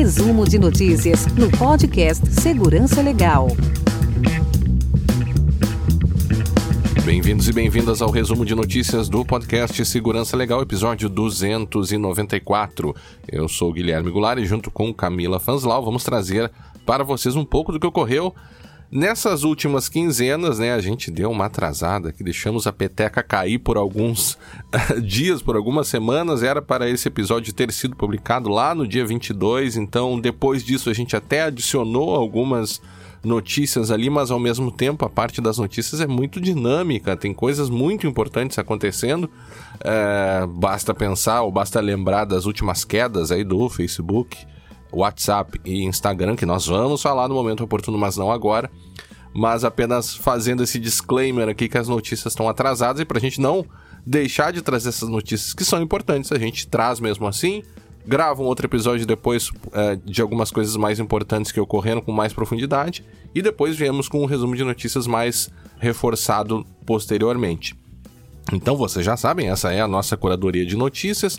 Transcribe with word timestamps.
Resumo 0.00 0.48
de 0.48 0.58
notícias 0.58 1.26
no 1.34 1.50
podcast 1.58 2.26
Segurança 2.32 3.02
Legal. 3.02 3.48
Bem-vindos 7.04 7.46
e 7.50 7.52
bem-vindas 7.52 8.00
ao 8.00 8.10
resumo 8.10 8.46
de 8.46 8.54
notícias 8.54 9.10
do 9.10 9.22
podcast 9.26 9.84
Segurança 9.84 10.38
Legal, 10.38 10.62
episódio 10.62 11.06
294. 11.06 12.96
Eu 13.30 13.46
sou 13.46 13.74
Guilherme 13.74 14.10
Goulart 14.10 14.38
e 14.38 14.46
junto 14.46 14.70
com 14.70 14.90
Camila 14.94 15.38
Fanslau 15.38 15.84
vamos 15.84 16.02
trazer 16.02 16.50
para 16.86 17.04
vocês 17.04 17.36
um 17.36 17.44
pouco 17.44 17.70
do 17.70 17.78
que 17.78 17.86
ocorreu 17.86 18.34
Nessas 18.92 19.44
últimas 19.44 19.88
quinzenas, 19.88 20.58
né, 20.58 20.72
a 20.72 20.80
gente 20.80 21.12
deu 21.12 21.30
uma 21.30 21.44
atrasada 21.44 22.10
que 22.10 22.24
deixamos 22.24 22.66
a 22.66 22.72
peteca 22.72 23.22
cair 23.22 23.60
por 23.60 23.76
alguns 23.76 24.36
dias, 25.06 25.40
por 25.40 25.54
algumas 25.54 25.86
semanas. 25.86 26.42
Era 26.42 26.60
para 26.60 26.90
esse 26.90 27.06
episódio 27.06 27.52
ter 27.52 27.72
sido 27.72 27.94
publicado 27.94 28.48
lá 28.48 28.74
no 28.74 28.88
dia 28.88 29.06
22, 29.06 29.76
então 29.76 30.18
depois 30.18 30.64
disso 30.64 30.90
a 30.90 30.92
gente 30.92 31.14
até 31.14 31.42
adicionou 31.42 32.16
algumas 32.16 32.82
notícias 33.22 33.92
ali, 33.92 34.10
mas 34.10 34.32
ao 34.32 34.40
mesmo 34.40 34.72
tempo 34.72 35.04
a 35.04 35.08
parte 35.08 35.40
das 35.40 35.58
notícias 35.58 36.00
é 36.00 36.06
muito 36.06 36.40
dinâmica, 36.40 37.16
tem 37.16 37.32
coisas 37.32 37.70
muito 37.70 38.08
importantes 38.08 38.58
acontecendo. 38.58 39.30
É, 39.84 40.44
basta 40.48 40.92
pensar 40.92 41.42
ou 41.42 41.52
basta 41.52 41.80
lembrar 41.80 42.24
das 42.24 42.44
últimas 42.44 42.84
quedas 42.84 43.30
aí 43.30 43.44
do 43.44 43.68
Facebook 43.68 44.36
WhatsApp 44.92 45.60
e 45.64 45.84
Instagram, 45.84 46.36
que 46.36 46.46
nós 46.46 46.66
vamos 46.66 47.02
falar 47.02 47.28
no 47.28 47.34
momento 47.34 47.64
oportuno, 47.64 47.98
mas 47.98 48.16
não 48.16 48.30
agora. 48.30 48.70
Mas 49.32 49.64
apenas 49.64 50.14
fazendo 50.14 50.62
esse 50.62 50.78
disclaimer 50.78 51.48
aqui 51.48 51.68
que 51.68 51.78
as 51.78 51.88
notícias 51.88 52.32
estão 52.32 52.48
atrasadas 52.48 53.00
e 53.00 53.04
para 53.04 53.18
a 53.18 53.20
gente 53.20 53.40
não 53.40 53.64
deixar 54.04 54.52
de 54.52 54.62
trazer 54.62 54.88
essas 54.88 55.08
notícias 55.08 55.54
que 55.54 55.64
são 55.64 55.80
importantes, 55.80 56.32
a 56.32 56.38
gente 56.38 56.66
traz 56.66 57.00
mesmo 57.00 57.26
assim. 57.26 57.62
Grava 58.06 58.42
um 58.42 58.46
outro 58.46 58.66
episódio 58.66 59.06
depois 59.06 59.50
é, 59.72 59.96
de 60.04 60.22
algumas 60.22 60.50
coisas 60.50 60.74
mais 60.74 60.98
importantes 60.98 61.52
que 61.52 61.60
ocorreram 61.60 62.00
com 62.00 62.10
mais 62.10 62.32
profundidade 62.32 63.04
e 63.34 63.42
depois 63.42 63.76
viemos 63.76 64.08
com 64.08 64.22
um 64.22 64.26
resumo 64.26 64.56
de 64.56 64.64
notícias 64.64 65.06
mais 65.06 65.50
reforçado 65.78 66.66
posteriormente. 66.84 67.76
Então 68.52 68.76
vocês 68.76 69.04
já 69.04 69.16
sabem, 69.16 69.48
essa 69.48 69.72
é 69.72 69.80
a 69.80 69.86
nossa 69.86 70.16
curadoria 70.16 70.66
de 70.66 70.76
notícias. 70.76 71.38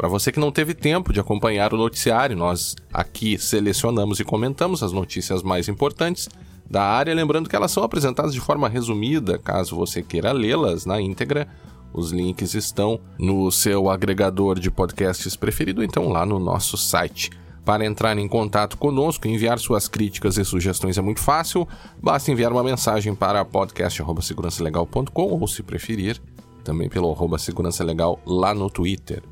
Para 0.00 0.08
você 0.08 0.32
que 0.32 0.40
não 0.40 0.50
teve 0.50 0.72
tempo 0.72 1.12
de 1.12 1.20
acompanhar 1.20 1.74
o 1.74 1.76
noticiário, 1.76 2.34
nós 2.34 2.74
aqui 2.90 3.36
selecionamos 3.36 4.18
e 4.18 4.24
comentamos 4.24 4.82
as 4.82 4.92
notícias 4.92 5.42
mais 5.42 5.68
importantes 5.68 6.26
da 6.70 6.82
área, 6.82 7.14
lembrando 7.14 7.50
que 7.50 7.54
elas 7.54 7.70
são 7.70 7.82
apresentadas 7.82 8.32
de 8.32 8.40
forma 8.40 8.66
resumida, 8.66 9.36
caso 9.36 9.76
você 9.76 10.02
queira 10.02 10.32
lê-las 10.32 10.86
na 10.86 11.02
íntegra. 11.02 11.46
Os 11.92 12.12
links 12.12 12.54
estão 12.54 12.98
no 13.18 13.52
seu 13.52 13.90
agregador 13.90 14.58
de 14.58 14.70
podcasts 14.70 15.36
preferido, 15.36 15.84
então 15.84 16.08
lá 16.08 16.24
no 16.24 16.38
nosso 16.38 16.78
site. 16.78 17.28
Para 17.62 17.84
entrar 17.84 18.16
em 18.16 18.26
contato 18.26 18.78
conosco, 18.78 19.28
enviar 19.28 19.58
suas 19.58 19.86
críticas 19.86 20.38
e 20.38 20.44
sugestões 20.46 20.96
é 20.96 21.02
muito 21.02 21.20
fácil. 21.20 21.68
Basta 22.02 22.32
enviar 22.32 22.52
uma 22.52 22.64
mensagem 22.64 23.14
para 23.14 23.44
podcast@segurançalegal.com 23.44 25.38
ou, 25.38 25.46
se 25.46 25.62
preferir, 25.62 26.18
também 26.64 26.88
pelo 26.88 27.12
arroba 27.12 27.36
segurança 27.36 27.84
legal 27.84 28.18
lá 28.24 28.54
no 28.54 28.70
Twitter. 28.70 29.22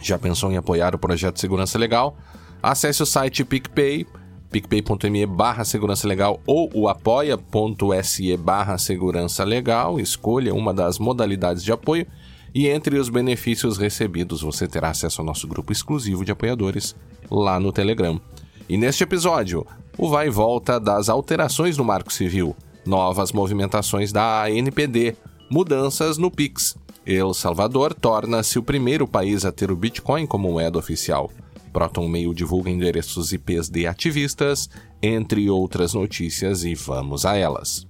Já 0.00 0.18
pensou 0.18 0.50
em 0.50 0.56
apoiar 0.56 0.94
o 0.94 0.98
projeto 0.98 1.40
Segurança 1.40 1.78
Legal? 1.78 2.16
Acesse 2.62 3.02
o 3.02 3.06
site 3.06 3.44
PicPay, 3.44 4.06
picpay.me 4.50 5.26
barra 5.26 5.64
segurança 5.64 6.06
legal 6.06 6.40
ou 6.46 6.70
o 6.74 6.88
apoia.se 6.88 8.36
barra 8.36 8.78
segurança 8.78 9.42
legal, 9.42 9.98
escolha 9.98 10.54
uma 10.54 10.72
das 10.72 10.98
modalidades 10.98 11.64
de 11.64 11.72
apoio 11.72 12.06
e 12.54 12.68
entre 12.68 12.98
os 12.98 13.08
benefícios 13.08 13.78
recebidos 13.78 14.42
você 14.42 14.68
terá 14.68 14.90
acesso 14.90 15.20
ao 15.20 15.26
nosso 15.26 15.48
grupo 15.48 15.72
exclusivo 15.72 16.24
de 16.24 16.32
apoiadores 16.32 16.94
lá 17.30 17.58
no 17.58 17.72
Telegram. 17.72 18.20
E 18.68 18.76
neste 18.76 19.02
episódio, 19.02 19.66
o 19.98 20.08
vai 20.08 20.26
e 20.26 20.30
volta 20.30 20.78
das 20.78 21.08
alterações 21.08 21.76
no 21.76 21.84
Marco 21.84 22.12
Civil, 22.12 22.54
novas 22.86 23.32
movimentações 23.32 24.12
da 24.12 24.44
ANPD, 24.44 25.16
mudanças 25.52 26.16
no 26.16 26.30
Pix, 26.30 26.78
El 27.04 27.34
Salvador 27.34 27.92
torna-se 27.92 28.58
o 28.58 28.62
primeiro 28.62 29.06
país 29.06 29.44
a 29.44 29.52
ter 29.52 29.70
o 29.70 29.76
Bitcoin 29.76 30.26
como 30.26 30.50
moeda 30.50 30.78
oficial. 30.78 31.30
Proton 31.70 32.08
Mail 32.08 32.32
divulga 32.32 32.70
endereços 32.70 33.34
IPs 33.34 33.68
de 33.68 33.86
ativistas, 33.86 34.70
entre 35.02 35.50
outras 35.50 35.92
notícias, 35.92 36.64
e 36.64 36.74
vamos 36.74 37.26
a 37.26 37.36
elas. 37.36 37.86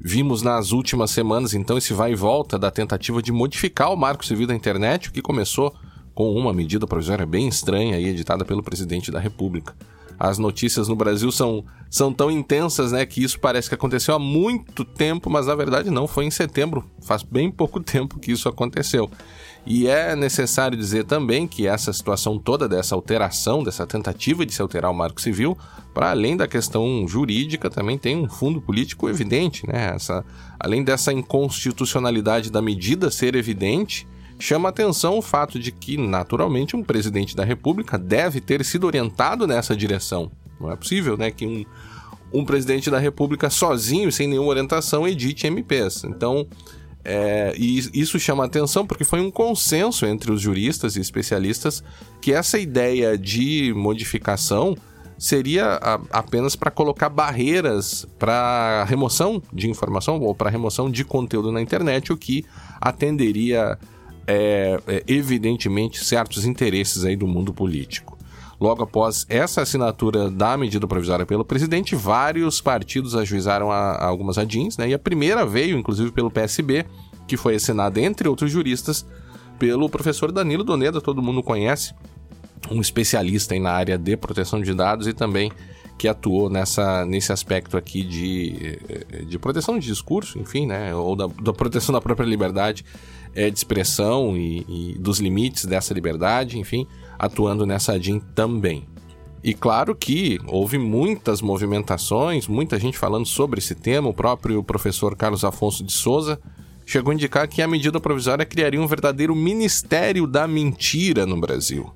Vimos 0.00 0.40
nas 0.40 0.72
últimas 0.72 1.10
semanas, 1.10 1.52
então, 1.52 1.76
esse 1.76 1.92
vai 1.92 2.12
e 2.12 2.16
volta 2.16 2.58
da 2.58 2.70
tentativa 2.70 3.20
de 3.20 3.30
modificar 3.30 3.92
o 3.92 3.96
marco 3.96 4.24
civil 4.24 4.46
da 4.46 4.54
internet, 4.54 5.10
o 5.10 5.12
que 5.12 5.20
começou 5.20 5.74
com 6.14 6.32
uma 6.32 6.54
medida 6.54 6.86
provisória 6.86 7.26
bem 7.26 7.46
estranha 7.46 8.00
editada 8.00 8.42
pelo 8.42 8.62
presidente 8.62 9.10
da 9.10 9.20
República 9.20 9.74
as 10.18 10.38
notícias 10.38 10.88
no 10.88 10.96
Brasil 10.96 11.30
são, 11.30 11.64
são 11.90 12.12
tão 12.12 12.30
intensas, 12.30 12.92
né, 12.92 13.04
que 13.04 13.22
isso 13.22 13.38
parece 13.38 13.68
que 13.68 13.74
aconteceu 13.74 14.14
há 14.14 14.18
muito 14.18 14.84
tempo, 14.84 15.28
mas 15.28 15.46
na 15.46 15.54
verdade 15.54 15.90
não, 15.90 16.06
foi 16.06 16.24
em 16.24 16.30
setembro, 16.30 16.84
faz 17.02 17.22
bem 17.22 17.50
pouco 17.50 17.80
tempo 17.82 18.18
que 18.18 18.32
isso 18.32 18.48
aconteceu. 18.48 19.10
E 19.66 19.88
é 19.88 20.14
necessário 20.14 20.78
dizer 20.78 21.04
também 21.04 21.48
que 21.48 21.66
essa 21.66 21.92
situação 21.92 22.38
toda 22.38 22.68
dessa 22.68 22.94
alteração, 22.94 23.64
dessa 23.64 23.84
tentativa 23.84 24.46
de 24.46 24.54
se 24.54 24.62
alterar 24.62 24.92
o 24.92 24.94
Marco 24.94 25.20
Civil, 25.20 25.58
para 25.92 26.10
além 26.10 26.36
da 26.36 26.46
questão 26.46 27.04
jurídica, 27.08 27.68
também 27.68 27.98
tem 27.98 28.16
um 28.16 28.28
fundo 28.28 28.60
político 28.60 29.08
evidente, 29.08 29.66
né? 29.66 29.92
Essa, 29.96 30.24
além 30.60 30.84
dessa 30.84 31.12
inconstitucionalidade 31.12 32.52
da 32.52 32.62
medida 32.62 33.10
ser 33.10 33.34
evidente, 33.34 34.06
chama 34.38 34.68
atenção 34.68 35.18
o 35.18 35.22
fato 35.22 35.58
de 35.58 35.72
que, 35.72 35.96
naturalmente, 35.96 36.76
um 36.76 36.82
presidente 36.82 37.34
da 37.34 37.44
República 37.44 37.98
deve 37.98 38.40
ter 38.40 38.64
sido 38.64 38.86
orientado 38.86 39.46
nessa 39.46 39.76
direção. 39.76 40.30
Não 40.60 40.70
é 40.70 40.76
possível, 40.76 41.16
né, 41.16 41.30
que 41.30 41.46
um, 41.46 41.64
um 42.32 42.44
presidente 42.44 42.90
da 42.90 42.98
República 42.98 43.50
sozinho, 43.50 44.10
sem 44.10 44.26
nenhuma 44.26 44.50
orientação, 44.50 45.06
edite 45.06 45.46
MPs. 45.46 46.04
Então, 46.04 46.46
é, 47.04 47.54
e 47.56 47.78
isso 47.94 48.18
chama 48.18 48.44
atenção 48.44 48.84
porque 48.84 49.04
foi 49.04 49.20
um 49.20 49.30
consenso 49.30 50.04
entre 50.04 50.32
os 50.32 50.40
juristas 50.40 50.96
e 50.96 51.00
especialistas 51.00 51.82
que 52.20 52.32
essa 52.32 52.58
ideia 52.58 53.16
de 53.16 53.72
modificação 53.76 54.76
seria 55.16 55.78
a, 55.80 56.00
apenas 56.10 56.56
para 56.56 56.70
colocar 56.70 57.08
barreiras 57.08 58.06
para 58.18 58.84
remoção 58.84 59.40
de 59.52 59.70
informação 59.70 60.20
ou 60.20 60.34
para 60.34 60.50
remoção 60.50 60.90
de 60.90 61.04
conteúdo 61.04 61.52
na 61.52 61.62
internet, 61.62 62.12
o 62.12 62.16
que 62.16 62.44
atenderia 62.80 63.78
é, 64.26 64.80
é, 64.86 65.04
evidentemente 65.06 66.04
certos 66.04 66.44
interesses 66.44 67.04
aí 67.04 67.16
do 67.16 67.26
mundo 67.26 67.52
político. 67.52 68.16
Logo 68.58 68.82
após 68.82 69.26
essa 69.28 69.62
assinatura 69.62 70.30
da 70.30 70.56
medida 70.56 70.86
provisória 70.86 71.26
pelo 71.26 71.44
presidente, 71.44 71.94
vários 71.94 72.60
partidos 72.60 73.14
ajuizaram 73.14 73.70
a, 73.70 73.92
a 73.92 74.06
algumas 74.06 74.38
adins, 74.38 74.78
né? 74.78 74.88
E 74.88 74.94
a 74.94 74.98
primeira 74.98 75.44
veio, 75.44 75.78
inclusive, 75.78 76.10
pelo 76.10 76.30
PSB, 76.30 76.86
que 77.28 77.36
foi 77.36 77.56
assinada, 77.56 78.00
entre 78.00 78.28
outros 78.28 78.50
juristas, 78.50 79.06
pelo 79.58 79.88
professor 79.90 80.32
Danilo 80.32 80.64
Doneda, 80.64 81.00
todo 81.00 81.22
mundo 81.22 81.42
conhece, 81.42 81.94
um 82.70 82.80
especialista 82.80 83.58
na 83.58 83.72
área 83.72 83.98
de 83.98 84.16
proteção 84.16 84.60
de 84.60 84.72
dados 84.72 85.06
e 85.06 85.12
também 85.12 85.52
que 85.98 86.08
atuou 86.08 86.50
nessa, 86.50 87.06
nesse 87.06 87.32
aspecto 87.32 87.76
aqui 87.76 88.02
de, 88.02 88.78
de 89.26 89.38
proteção 89.38 89.78
de 89.78 89.86
discurso, 89.86 90.38
enfim, 90.38 90.66
né, 90.66 90.94
ou 90.94 91.16
da, 91.16 91.26
da 91.26 91.52
proteção 91.52 91.92
da 91.92 92.00
própria 92.00 92.26
liberdade 92.26 92.84
é, 93.34 93.50
de 93.50 93.56
expressão 93.56 94.36
e, 94.36 94.64
e, 94.68 94.98
dos 94.98 95.18
limites 95.18 95.64
dessa 95.64 95.92
liberdade, 95.92 96.58
enfim, 96.58 96.86
atuando 97.18 97.66
nessa 97.66 97.98
DIN 97.98 98.20
também. 98.34 98.86
E 99.42 99.54
claro 99.54 99.94
que 99.94 100.40
houve 100.46 100.76
muitas 100.76 101.40
movimentações, 101.40 102.48
muita 102.48 102.78
gente 102.80 102.98
falando 102.98 103.26
sobre 103.26 103.58
esse 103.58 103.74
tema, 103.74 104.08
o 104.08 104.14
próprio 104.14 104.62
professor 104.62 105.14
Carlos 105.14 105.44
Afonso 105.44 105.84
de 105.84 105.92
Souza 105.92 106.40
chegou 106.84 107.10
a 107.10 107.14
indicar 107.14 107.48
que 107.48 107.60
a 107.60 107.68
medida 107.68 108.00
provisória 108.00 108.44
criaria 108.44 108.80
um 108.80 108.86
verdadeiro 108.86 109.34
Ministério 109.34 110.26
da 110.26 110.46
Mentira 110.46 111.26
no 111.26 111.38
Brasil. 111.40 111.92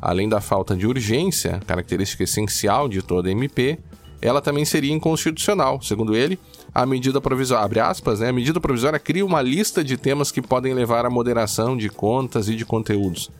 Além 0.00 0.28
da 0.28 0.40
falta 0.40 0.76
de 0.76 0.86
urgência, 0.86 1.60
característica 1.66 2.24
essencial 2.24 2.88
de 2.88 3.00
toda 3.00 3.30
MP, 3.30 3.78
ela 4.20 4.40
também 4.40 4.64
seria 4.64 4.92
inconstitucional. 4.92 5.80
Segundo 5.82 6.14
ele, 6.16 6.38
a 6.74 6.84
medida 6.84 7.20
provisória, 7.20 7.64
abre 7.64 7.80
aspas, 7.80 8.20
né, 8.20 8.28
a 8.28 8.32
medida 8.32 8.60
provisória 8.60 8.98
cria 8.98 9.24
uma 9.24 9.42
lista 9.42 9.84
de 9.84 9.96
temas 9.96 10.30
que 10.30 10.42
podem 10.42 10.74
levar 10.74 11.06
à 11.06 11.10
moderação 11.10 11.76
de 11.76 11.88
contas 11.88 12.48
e 12.48 12.56
de 12.56 12.64
conteúdos. 12.64 13.30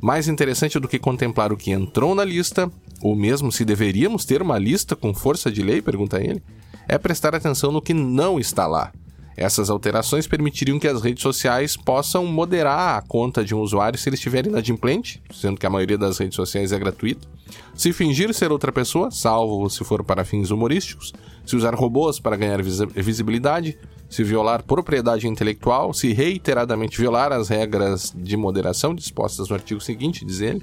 Mais 0.00 0.26
interessante 0.26 0.78
do 0.80 0.88
que 0.88 0.98
contemplar 0.98 1.52
o 1.52 1.56
que 1.56 1.70
entrou 1.70 2.14
na 2.14 2.24
lista, 2.24 2.70
ou 3.00 3.14
mesmo 3.14 3.52
se 3.52 3.64
deveríamos 3.64 4.24
ter 4.24 4.42
uma 4.42 4.58
lista 4.58 4.96
com 4.96 5.14
força 5.14 5.50
de 5.50 5.62
lei, 5.62 5.80
pergunta 5.80 6.20
ele, 6.20 6.42
é 6.88 6.98
prestar 6.98 7.34
atenção 7.34 7.70
no 7.70 7.80
que 7.80 7.94
não 7.94 8.38
está 8.38 8.66
lá. 8.66 8.92
Essas 9.36 9.70
alterações 9.70 10.26
permitiriam 10.26 10.78
que 10.78 10.88
as 10.88 11.02
redes 11.02 11.22
sociais 11.22 11.76
possam 11.76 12.26
moderar 12.26 12.98
a 12.98 13.02
conta 13.02 13.44
de 13.44 13.54
um 13.54 13.60
usuário 13.60 13.98
se 13.98 14.08
ele 14.08 14.16
estiver 14.16 14.46
inadimplente, 14.46 15.22
sendo 15.32 15.58
que 15.58 15.66
a 15.66 15.70
maioria 15.70 15.96
das 15.96 16.18
redes 16.18 16.36
sociais 16.36 16.72
é 16.72 16.78
gratuita, 16.78 17.26
se 17.74 17.92
fingir 17.92 18.32
ser 18.34 18.52
outra 18.52 18.70
pessoa, 18.70 19.10
salvo 19.10 19.68
se 19.68 19.82
for 19.84 20.04
para 20.04 20.24
fins 20.24 20.50
humorísticos, 20.50 21.12
se 21.44 21.56
usar 21.56 21.74
robôs 21.74 22.20
para 22.20 22.36
ganhar 22.36 22.62
visibilidade, 22.62 23.78
se 24.08 24.22
violar 24.22 24.62
propriedade 24.62 25.26
intelectual, 25.26 25.92
se 25.92 26.12
reiteradamente 26.12 26.98
violar 26.98 27.32
as 27.32 27.48
regras 27.48 28.12
de 28.14 28.36
moderação 28.36 28.94
dispostas 28.94 29.48
no 29.48 29.54
artigo 29.54 29.80
seguinte, 29.80 30.24
diz 30.24 30.40
ele, 30.40 30.62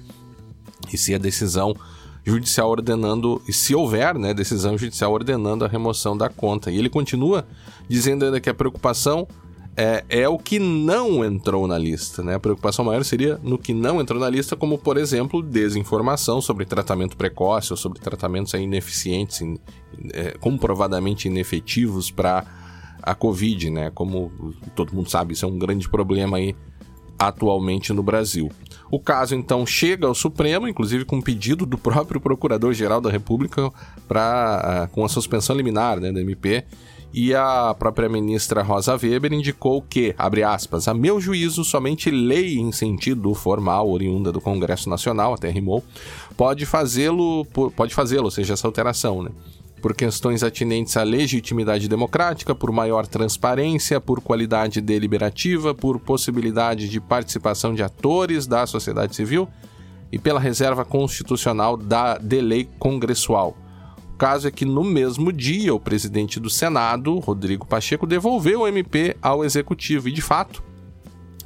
e 0.93 0.97
se 0.97 1.13
a 1.13 1.17
decisão 1.17 1.75
judicial 2.25 2.69
ordenando, 2.69 3.41
e 3.47 3.53
se 3.53 3.73
houver 3.73 4.15
né, 4.15 4.33
decisão 4.33 4.77
judicial 4.77 5.11
ordenando 5.11 5.65
a 5.65 5.67
remoção 5.67 6.17
da 6.17 6.29
conta. 6.29 6.69
E 6.71 6.77
ele 6.77 6.89
continua 6.89 7.47
dizendo 7.87 8.25
ainda 8.25 8.39
que 8.39 8.49
a 8.49 8.53
preocupação 8.53 9.27
é, 9.75 10.03
é 10.09 10.27
o 10.27 10.37
que 10.37 10.59
não 10.59 11.23
entrou 11.23 11.65
na 11.65 11.77
lista. 11.77 12.21
Né? 12.21 12.35
A 12.35 12.39
preocupação 12.39 12.83
maior 12.83 13.03
seria 13.05 13.39
no 13.41 13.57
que 13.57 13.73
não 13.73 14.01
entrou 14.01 14.19
na 14.19 14.29
lista, 14.29 14.55
como, 14.55 14.77
por 14.77 14.97
exemplo, 14.97 15.41
desinformação 15.41 16.41
sobre 16.41 16.65
tratamento 16.65 17.15
precoce 17.15 17.71
ou 17.71 17.77
sobre 17.77 17.99
tratamentos 17.99 18.53
ineficientes, 18.53 19.41
in, 19.41 19.57
é, 20.11 20.31
comprovadamente 20.39 21.29
inefetivos 21.29 22.11
para 22.11 22.45
a 23.01 23.15
Covid, 23.15 23.69
né? 23.69 23.89
Como 23.91 24.31
todo 24.75 24.93
mundo 24.93 25.09
sabe, 25.09 25.33
isso 25.33 25.45
é 25.45 25.47
um 25.47 25.57
grande 25.57 25.87
problema 25.87 26.37
aí 26.37 26.53
atualmente 27.17 27.93
no 27.93 28.03
Brasil. 28.03 28.51
O 28.91 28.99
caso 28.99 29.35
então 29.35 29.65
chega 29.65 30.07
ao 30.07 30.15
Supremo, 30.15 30.67
inclusive 30.67 31.05
com 31.05 31.21
pedido 31.21 31.65
do 31.65 31.77
próprio 31.77 32.19
Procurador-Geral 32.19 32.99
da 32.99 33.09
República 33.09 33.71
para 34.07 34.83
ah, 34.83 34.87
com 34.87 35.05
a 35.05 35.09
suspensão 35.09 35.55
liminar, 35.55 35.99
né, 35.99 36.11
da 36.11 36.21
MP, 36.21 36.65
e 37.13 37.33
a 37.33 37.75
própria 37.77 38.07
ministra 38.07 38.61
Rosa 38.61 38.95
Weber 38.95 39.33
indicou 39.33 39.81
que, 39.81 40.13
abre 40.17 40.43
aspas, 40.43 40.87
a 40.87 40.93
meu 40.93 41.19
juízo, 41.19 41.63
somente 41.63 42.11
lei 42.11 42.57
em 42.57 42.71
sentido 42.71 43.33
formal, 43.33 43.89
oriunda 43.89 44.31
do 44.31 44.39
Congresso 44.39 44.89
Nacional, 44.89 45.33
até 45.33 45.49
rimou, 45.49 45.83
pode 46.37 46.65
fazê-lo, 46.65 47.45
pode 47.75 47.95
fazê-lo, 47.95 48.25
ou 48.25 48.31
seja, 48.31 48.53
essa 48.53 48.67
alteração, 48.67 49.23
né? 49.23 49.31
Por 49.79 49.95
questões 49.95 50.43
atinentes 50.43 50.95
à 50.97 51.03
legitimidade 51.03 51.87
democrática, 51.87 52.53
por 52.53 52.71
maior 52.71 53.07
transparência, 53.07 53.99
por 53.99 54.21
qualidade 54.21 54.81
deliberativa, 54.81 55.73
por 55.73 55.99
possibilidade 55.99 56.87
de 56.89 56.99
participação 56.99 57.73
de 57.73 57.81
atores 57.81 58.45
da 58.45 58.67
sociedade 58.67 59.15
civil 59.15 59.47
e 60.11 60.19
pela 60.19 60.39
reserva 60.39 60.83
constitucional 60.85 61.77
da 61.77 62.17
de 62.17 62.41
lei 62.41 62.69
congressual. 62.77 63.55
O 64.13 64.17
caso 64.17 64.47
é 64.47 64.51
que 64.51 64.65
no 64.65 64.83
mesmo 64.83 65.31
dia 65.31 65.73
o 65.73 65.79
presidente 65.79 66.39
do 66.39 66.49
Senado, 66.49 67.17
Rodrigo 67.19 67.65
Pacheco, 67.65 68.05
devolveu 68.05 68.61
o 68.61 68.67
MP 68.67 69.15
ao 69.21 69.45
executivo 69.45 70.09
e 70.09 70.11
de 70.11 70.21
fato, 70.21 70.61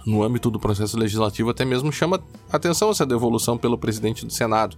no 0.05 0.23
âmbito 0.23 0.49
do 0.49 0.59
processo 0.59 0.97
legislativo 0.97 1.49
até 1.49 1.63
mesmo 1.63 1.91
chama 1.91 2.21
atenção 2.51 2.89
essa 2.89 3.05
devolução 3.05 3.57
pelo 3.57 3.77
presidente 3.77 4.25
do 4.25 4.33
Senado 4.33 4.75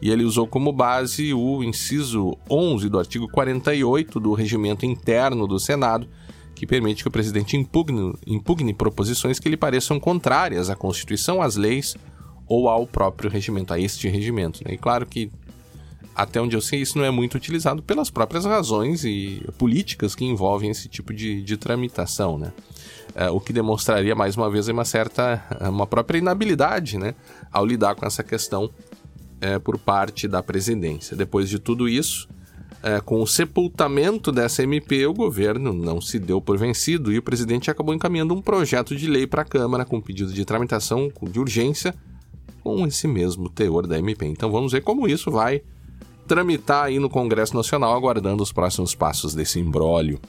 e 0.00 0.10
ele 0.10 0.24
usou 0.24 0.46
como 0.46 0.72
base 0.72 1.32
o 1.32 1.62
inciso 1.62 2.36
11 2.50 2.88
do 2.88 2.98
artigo 2.98 3.28
48 3.28 4.20
do 4.20 4.34
regimento 4.34 4.84
interno 4.84 5.46
do 5.46 5.58
Senado, 5.58 6.06
que 6.54 6.66
permite 6.66 7.02
que 7.02 7.08
o 7.08 7.12
presidente 7.12 7.56
impugne, 7.56 8.14
impugne 8.26 8.72
proposições 8.72 9.38
que 9.38 9.48
lhe 9.48 9.56
pareçam 9.56 10.00
contrárias 10.00 10.70
à 10.70 10.76
Constituição, 10.76 11.42
às 11.42 11.56
leis 11.56 11.96
ou 12.46 12.68
ao 12.68 12.86
próprio 12.86 13.30
regimento, 13.30 13.72
a 13.72 13.78
este 13.78 14.08
regimento. 14.08 14.62
Né? 14.64 14.74
E 14.74 14.78
claro 14.78 15.04
que, 15.04 15.30
até 16.14 16.40
onde 16.40 16.56
eu 16.56 16.60
sei, 16.60 16.80
isso 16.80 16.96
não 16.96 17.04
é 17.04 17.10
muito 17.10 17.34
utilizado 17.34 17.82
pelas 17.82 18.08
próprias 18.08 18.44
razões 18.44 19.04
e 19.04 19.44
políticas 19.58 20.14
que 20.14 20.24
envolvem 20.24 20.70
esse 20.70 20.88
tipo 20.88 21.12
de, 21.12 21.42
de 21.42 21.56
tramitação, 21.56 22.38
né? 22.38 22.52
É, 23.14 23.30
o 23.30 23.40
que 23.40 23.52
demonstraria, 23.52 24.14
mais 24.14 24.36
uma 24.36 24.50
vez, 24.50 24.68
uma 24.68 24.84
certa, 24.84 25.42
uma 25.60 25.86
própria 25.86 26.18
inabilidade, 26.18 26.98
né? 26.98 27.14
Ao 27.50 27.64
lidar 27.64 27.94
com 27.94 28.04
essa 28.04 28.22
questão 28.22 28.70
é, 29.40 29.58
por 29.58 29.78
parte 29.78 30.26
da 30.26 30.42
presidência. 30.42 31.16
Depois 31.16 31.48
de 31.48 31.58
tudo 31.58 31.88
isso, 31.88 32.28
é, 32.82 33.00
com 33.00 33.20
o 33.20 33.26
sepultamento 33.26 34.30
dessa 34.30 34.62
MP, 34.62 35.06
o 35.06 35.14
governo 35.14 35.72
não 35.72 36.00
se 36.00 36.18
deu 36.18 36.40
por 36.40 36.56
vencido 36.56 37.12
e 37.12 37.18
o 37.18 37.22
presidente 37.22 37.70
acabou 37.70 37.94
encaminhando 37.94 38.34
um 38.34 38.42
projeto 38.42 38.94
de 38.94 39.06
lei 39.06 39.26
para 39.26 39.42
a 39.42 39.44
Câmara 39.44 39.84
com 39.84 40.00
pedido 40.00 40.32
de 40.32 40.44
tramitação 40.44 41.10
de 41.22 41.40
urgência 41.40 41.94
com 42.62 42.86
esse 42.86 43.06
mesmo 43.06 43.48
teor 43.48 43.86
da 43.86 43.98
MP. 43.98 44.26
Então 44.26 44.50
vamos 44.50 44.72
ver 44.72 44.82
como 44.82 45.08
isso 45.08 45.30
vai 45.30 45.62
tramitar 46.26 46.84
aí 46.84 46.98
no 46.98 47.08
Congresso 47.08 47.54
Nacional, 47.54 47.94
aguardando 47.94 48.42
os 48.42 48.52
próximos 48.52 48.94
passos 48.94 49.34
desse 49.34 49.60
imbróglio. 49.60 50.20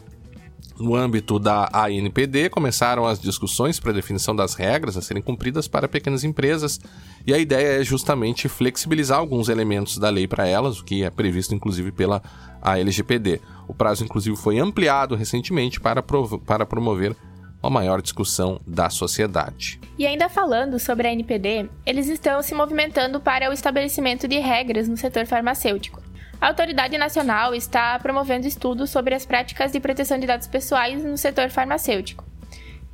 No 0.80 0.96
âmbito 0.96 1.40
da 1.40 1.70
ANPD, 1.74 2.50
começaram 2.50 3.06
as 3.06 3.20
discussões 3.20 3.80
para 3.80 3.90
a 3.90 3.96
definição 3.96 4.36
das 4.36 4.54
regras 4.54 4.96
a 4.96 5.02
serem 5.02 5.24
cumpridas 5.24 5.68
para 5.68 5.88
pequenas 5.88 6.24
empresas, 6.24 6.80
e 7.26 7.34
a 7.34 7.38
ideia 7.38 7.82
é 7.82 7.84
justamente 7.84 8.48
flexibilizar 8.48 9.18
alguns 9.18 9.50
elementos 9.50 9.98
da 9.98 10.10
lei 10.10 10.28
para 10.28 10.48
elas, 10.48 10.80
o 10.80 10.86
que 10.86 11.04
é 11.04 11.10
previsto 11.10 11.56
inclusive 11.56 11.92
pela 11.92 12.22
ALGPD. 12.62 13.42
O 13.68 13.74
prazo, 13.74 14.04
inclusive, 14.04 14.36
foi 14.38 14.60
ampliado 14.60 15.16
recentemente 15.16 15.80
para, 15.80 16.04
para 16.04 16.66
promover 16.66 17.16
uma 17.62 17.72
maior 17.72 18.02
discussão 18.02 18.62
da 18.66 18.90
sociedade. 18.90 19.80
E 19.98 20.06
ainda 20.06 20.30
falando 20.30 20.80
sobre 20.80 21.08
a 21.08 21.12
NPD, 21.12 21.70
eles 21.86 22.08
estão 22.08 22.42
se 22.42 22.54
movimentando 22.54 23.20
para 23.20 23.50
o 23.50 23.54
estabelecimento 23.54 24.28
de 24.28 24.38
regras 24.38 24.88
no 24.88 24.96
setor 24.96 25.26
farmacêutico. 25.26 26.07
A 26.40 26.50
Autoridade 26.50 26.98
Nacional 27.00 27.56
está 27.56 27.98
promovendo 27.98 28.48
estudos 28.48 28.92
sobre 28.92 29.16
as 29.16 29.26
práticas 29.26 29.72
de 29.72 29.80
proteção 29.80 30.20
de 30.20 30.28
dados 30.28 30.46
pessoais 30.46 31.04
no 31.04 31.18
setor 31.18 31.50
farmacêutico. 31.50 32.24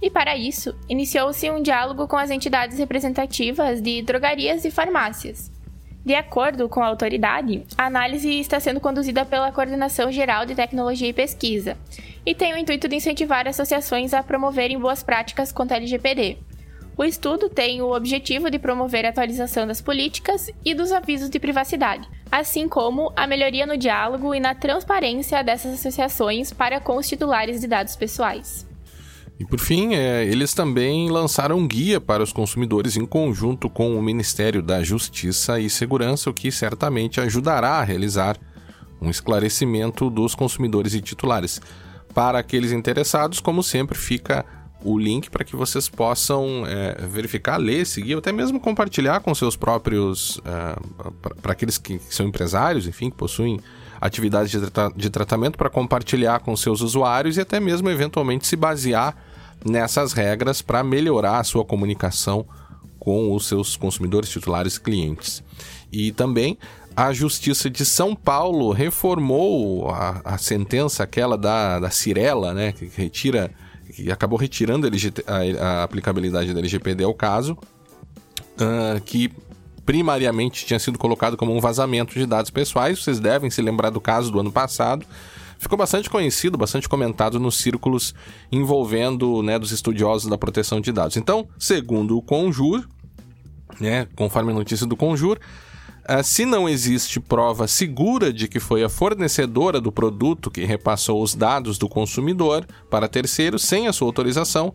E 0.01 0.09
para 0.09 0.37
isso, 0.37 0.73
iniciou-se 0.87 1.49
um 1.51 1.61
diálogo 1.61 2.07
com 2.07 2.15
as 2.15 2.29
entidades 2.29 2.77
representativas 2.77 3.81
de 3.81 4.01
drogarias 4.01 4.63
e 4.63 4.71
farmácias. 4.71 5.51
De 6.05 6.15
acordo 6.15 6.67
com 6.69 6.81
a 6.81 6.87
autoridade, 6.87 7.65
a 7.77 7.85
análise 7.85 8.29
está 8.39 8.59
sendo 8.59 8.79
conduzida 8.79 9.25
pela 9.25 9.51
Coordenação 9.51 10.11
Geral 10.11 10.45
de 10.45 10.55
Tecnologia 10.55 11.07
e 11.07 11.13
Pesquisa 11.13 11.77
e 12.25 12.33
tem 12.33 12.53
o 12.53 12.57
intuito 12.57 12.87
de 12.87 12.95
incentivar 12.95 13.47
associações 13.47 14.13
a 14.13 14.23
promoverem 14.23 14.79
boas 14.79 15.03
práticas 15.03 15.51
contra 15.51 15.77
a 15.77 15.79
LGPD. 15.79 16.37
O 16.97 17.03
estudo 17.03 17.49
tem 17.49 17.81
o 17.81 17.93
objetivo 17.93 18.51
de 18.51 18.59
promover 18.59 19.05
a 19.05 19.09
atualização 19.09 19.65
das 19.65 19.81
políticas 19.81 20.49
e 20.63 20.73
dos 20.73 20.91
avisos 20.91 21.29
de 21.29 21.39
privacidade, 21.39 22.07
assim 22.33 22.67
como 22.67 23.13
a 23.15 23.27
melhoria 23.27 23.67
no 23.67 23.77
diálogo 23.77 24.33
e 24.33 24.39
na 24.39 24.55
transparência 24.55 25.43
dessas 25.43 25.75
associações 25.75 26.51
para 26.51 26.79
com 26.79 26.97
os 26.97 27.07
titulares 27.07 27.61
de 27.61 27.67
dados 27.67 27.95
pessoais. 27.95 28.65
E 29.39 29.45
por 29.45 29.59
fim, 29.59 29.93
é, 29.93 30.25
eles 30.25 30.51
também 30.51 31.11
lançaram 31.11 31.59
um 31.59 31.67
guia 31.67 32.01
para 32.01 32.23
os 32.23 32.33
consumidores 32.33 32.97
em 32.97 33.05
conjunto 33.05 33.69
com 33.69 33.95
o 33.95 34.01
Ministério 34.01 34.63
da 34.63 34.81
Justiça 34.81 35.59
e 35.59 35.69
Segurança, 35.69 36.27
o 36.27 36.33
que 36.33 36.51
certamente 36.51 37.21
ajudará 37.21 37.73
a 37.73 37.83
realizar 37.83 38.35
um 38.99 39.11
esclarecimento 39.11 40.09
dos 40.09 40.33
consumidores 40.33 40.95
e 40.95 41.01
titulares. 41.01 41.61
Para 42.15 42.39
aqueles 42.39 42.71
interessados, 42.71 43.39
como 43.39 43.61
sempre, 43.61 43.95
fica 43.95 44.43
o 44.83 44.97
link 44.97 45.29
para 45.29 45.43
que 45.43 45.55
vocês 45.55 45.87
possam 45.87 46.65
é, 46.67 47.07
verificar, 47.07 47.57
ler, 47.57 47.85
seguir, 47.85 48.17
até 48.17 48.31
mesmo 48.31 48.59
compartilhar 48.59 49.21
com 49.21 49.33
seus 49.33 49.55
próprios. 49.55 50.39
É, 50.45 50.75
para 51.41 51.53
aqueles 51.53 51.77
que, 51.77 51.97
que, 51.97 52.13
são 52.13 52.27
empresários, 52.27 52.87
enfim, 52.87 53.09
que 53.09 53.15
possuem 53.15 53.59
atividades 53.99 54.51
de, 54.51 54.69
tra 54.69 54.91
de 54.95 55.09
tratamento, 55.09 55.57
para 55.57 55.69
compartilhar 55.69 56.39
com 56.41 56.55
seus 56.57 56.81
usuários 56.81 57.37
e 57.37 57.41
até 57.41 57.59
mesmo 57.59 57.89
eventualmente 57.89 58.45
se 58.45 58.55
basear 58.55 59.15
nessas 59.65 60.11
regras 60.11 60.61
para 60.61 60.83
melhorar 60.83 61.39
a 61.39 61.43
sua 61.43 61.63
comunicação 61.63 62.45
com 62.99 63.33
os 63.33 63.47
seus 63.47 63.75
consumidores, 63.77 64.29
titulares 64.29 64.77
clientes. 64.77 65.43
E 65.91 66.11
também 66.11 66.57
a 66.95 67.11
Justiça 67.13 67.69
de 67.69 67.85
São 67.85 68.15
Paulo 68.15 68.71
reformou 68.71 69.89
a, 69.89 70.21
a 70.23 70.37
sentença 70.37 71.03
aquela 71.03 71.37
da, 71.37 71.79
da 71.79 71.89
Cirela, 71.89 72.53
né, 72.53 72.71
que 72.71 72.89
retira 72.95 73.51
que 73.93 74.11
acabou 74.11 74.37
retirando 74.37 74.87
a, 74.87 75.65
a, 75.65 75.83
aplicabilidade 75.83 76.53
da 76.53 76.59
LGPD 76.59 77.03
ao 77.03 77.13
caso, 77.13 77.53
uh, 77.53 78.99
que 79.05 79.31
primariamente 79.85 80.65
tinha 80.65 80.79
sido 80.79 80.97
colocado 80.97 81.37
como 81.37 81.55
um 81.55 81.59
vazamento 81.59 82.13
de 82.13 82.25
dados 82.25 82.49
pessoais. 82.49 83.03
Vocês 83.03 83.19
devem 83.19 83.49
se 83.49 83.61
lembrar 83.61 83.89
do 83.89 84.01
caso 84.01 84.31
do 84.31 84.39
ano 84.39 84.51
passado. 84.51 85.05
Ficou 85.59 85.77
bastante 85.77 86.09
conhecido, 86.09 86.57
bastante 86.57 86.89
comentado 86.89 87.39
nos 87.39 87.55
círculos 87.55 88.13
envolvendo 88.51 89.41
né, 89.43 89.57
dos 89.57 89.71
estudiosos 89.71 90.29
da 90.29 90.37
proteção 90.37 90.81
de 90.81 90.91
dados. 90.91 91.15
Então, 91.15 91.47
segundo 91.57 92.17
o 92.17 92.21
Conjur, 92.21 92.85
né, 93.79 94.07
conforme 94.15 94.51
a 94.51 94.55
notícia 94.55 94.85
do 94.85 94.97
Conjur, 94.97 95.37
Uh, 96.03 96.21
se 96.21 96.45
não 96.45 96.67
existe 96.67 97.19
prova 97.19 97.65
segura 97.65 98.33
de 98.33 98.47
que 98.47 98.59
foi 98.59 98.83
a 98.83 98.89
fornecedora 98.89 99.79
do 99.79 99.91
produto 99.91 100.51
que 100.51 100.65
repassou 100.65 101.23
os 101.23 101.33
dados 101.33 101.77
do 101.77 101.87
consumidor 101.87 102.65
para 102.89 103.07
terceiros 103.07 103.63
sem 103.63 103.87
a 103.87 103.93
sua 103.93 104.09
autorização, 104.09 104.73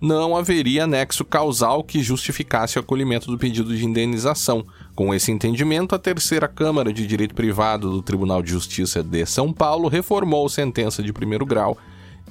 não 0.00 0.34
haveria 0.36 0.86
nexo 0.86 1.24
causal 1.24 1.84
que 1.84 2.02
justificasse 2.02 2.76
o 2.76 2.80
acolhimento 2.80 3.30
do 3.30 3.38
pedido 3.38 3.76
de 3.76 3.84
indenização. 3.84 4.66
Com 4.96 5.14
esse 5.14 5.30
entendimento, 5.30 5.94
a 5.94 5.98
terceira 5.98 6.48
Câmara 6.48 6.92
de 6.92 7.06
Direito 7.06 7.34
Privado 7.34 7.88
do 7.88 8.02
Tribunal 8.02 8.42
de 8.42 8.50
Justiça 8.50 9.00
de 9.00 9.24
São 9.26 9.52
Paulo 9.52 9.88
reformou 9.88 10.46
a 10.46 10.50
sentença 10.50 11.02
de 11.02 11.12
primeiro 11.12 11.46
grau 11.46 11.78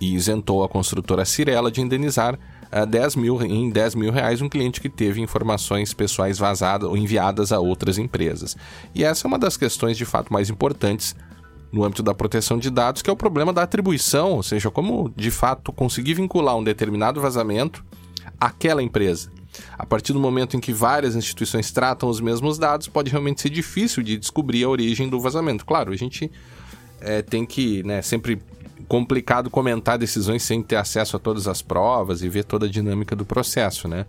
e 0.02 0.14
isentou 0.16 0.64
a 0.64 0.70
construtora 0.70 1.24
Cirela 1.24 1.72
de 1.72 1.80
indenizar 1.80 2.38
10 2.86 3.16
mil, 3.18 3.42
em 3.42 3.70
10 3.70 3.96
mil 3.96 4.12
reais 4.12 4.42
um 4.42 4.48
cliente 4.48 4.80
que 4.80 4.90
teve 4.90 5.20
informações 5.20 5.94
pessoais 5.94 6.38
vazadas 6.38 6.90
ou 6.90 6.96
enviadas 6.96 7.52
a 7.52 7.60
outras 7.60 7.98
empresas. 7.98 8.56
E 8.96 9.04
essa 9.04 9.26
é 9.26 9.28
uma 9.28 9.38
das 9.38 9.58
questões 9.58 9.98
de 9.98 10.06
fato 10.06 10.32
mais 10.32 10.50
importantes 10.50 11.16
no 11.72 11.84
âmbito 11.84 12.04
da 12.04 12.14
proteção 12.14 12.58
de 12.58 12.70
dados, 12.70 13.02
que 13.02 13.10
é 13.10 13.14
o 13.14 13.16
problema 13.16 13.54
da 13.54 13.64
atribuição, 13.64 14.32
ou 14.34 14.44
seja, 14.44 14.70
como 14.70 15.12
de 15.16 15.32
fato 15.32 15.72
conseguir 15.72 16.14
vincular 16.14 16.56
um 16.58 16.64
determinado 16.64 17.22
vazamento 17.22 17.84
àquela 18.40 18.84
empresa. 18.84 19.32
A 19.78 19.86
partir 19.86 20.14
do 20.14 20.20
momento 20.20 20.56
em 20.56 20.60
que 20.60 20.72
várias 20.72 21.16
instituições 21.16 21.72
tratam 21.72 22.10
os 22.10 22.22
mesmos 22.22 22.58
dados, 22.58 22.88
pode 22.88 23.10
realmente 23.10 23.42
ser 23.42 23.50
difícil 23.50 24.02
de 24.02 24.18
descobrir 24.18 24.64
a 24.64 24.70
origem 24.70 25.10
do 25.10 25.20
vazamento. 25.20 25.66
Claro, 25.66 25.92
a 25.92 25.96
gente 25.96 26.32
é, 27.00 27.22
tem 27.22 27.46
que, 27.46 27.84
né, 27.84 28.02
sempre 28.02 28.42
complicado 28.92 29.50
comentar 29.50 29.98
decisões 29.98 30.44
sem 30.44 30.62
ter 30.62 30.76
acesso 30.76 31.16
a 31.16 31.20
todas 31.20 31.48
as 31.48 31.62
provas 31.62 32.22
e 32.22 32.28
ver 32.28 32.44
toda 32.44 32.66
a 32.66 32.70
dinâmica 32.70 33.16
do 33.16 33.24
processo, 33.24 33.88
né? 33.88 34.06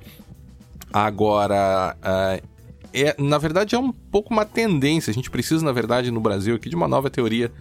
Agora, 0.92 1.96
uh, 2.02 2.48
é, 2.92 3.14
na 3.16 3.38
verdade, 3.38 3.76
é 3.76 3.78
um 3.78 3.92
pouco 3.92 4.32
uma 4.34 4.44
tendência. 4.44 5.12
A 5.12 5.14
gente 5.14 5.30
precisa, 5.30 5.64
na 5.64 5.70
verdade, 5.70 6.10
no 6.10 6.20
Brasil 6.20 6.56
aqui 6.56 6.68
de 6.68 6.74
uma 6.74 6.88
nova 6.88 7.08
teoria 7.08 7.52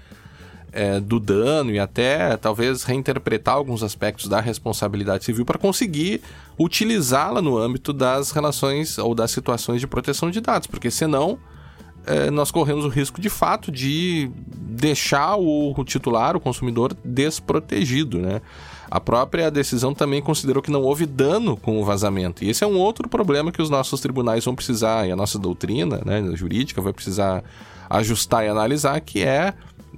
é, 0.71 0.99
do 0.99 1.19
dano 1.19 1.69
e 1.69 1.77
até 1.77 2.35
talvez 2.37 2.81
reinterpretar 2.81 3.53
alguns 3.53 3.83
aspectos 3.83 4.27
da 4.27 4.41
responsabilidade 4.41 5.23
civil 5.23 5.45
para 5.45 5.59
conseguir 5.59 6.21
utilizá-la 6.57 7.39
no 7.39 7.55
âmbito 7.55 7.93
das 7.93 8.31
relações 8.31 8.97
ou 8.97 9.13
das 9.13 9.29
situações 9.29 9.79
de 9.79 9.85
proteção 9.85 10.31
de 10.31 10.41
dados, 10.41 10.65
porque 10.65 10.89
senão 10.89 11.37
é, 12.05 12.31
nós 12.31 12.51
corremos 12.51 12.85
o 12.85 12.89
risco 12.89 13.21
de 13.21 13.29
fato 13.29 13.71
de 13.71 14.31
deixar 14.35 15.35
o, 15.35 15.73
o 15.77 15.83
titular, 15.83 16.35
o 16.35 16.39
consumidor, 16.39 16.95
desprotegido, 17.03 18.19
né? 18.19 18.41
A 18.89 18.99
própria 18.99 19.49
decisão 19.49 19.93
também 19.93 20.21
considerou 20.21 20.61
que 20.61 20.71
não 20.71 20.81
houve 20.81 21.05
dano 21.05 21.55
com 21.55 21.79
o 21.79 21.85
vazamento. 21.85 22.43
E 22.43 22.49
esse 22.49 22.63
é 22.63 22.67
um 22.67 22.77
outro 22.77 23.07
problema 23.07 23.51
que 23.51 23.61
os 23.61 23.69
nossos 23.69 24.01
tribunais 24.01 24.43
vão 24.43 24.53
precisar, 24.53 25.07
e 25.07 25.11
a 25.11 25.15
nossa 25.15 25.39
doutrina 25.39 26.01
né, 26.05 26.21
jurídica 26.35 26.81
vai 26.81 26.91
precisar 26.91 27.41
ajustar 27.89 28.43
e 28.43 28.49
analisar, 28.49 28.99
que 28.99 29.23
é, 29.23 29.53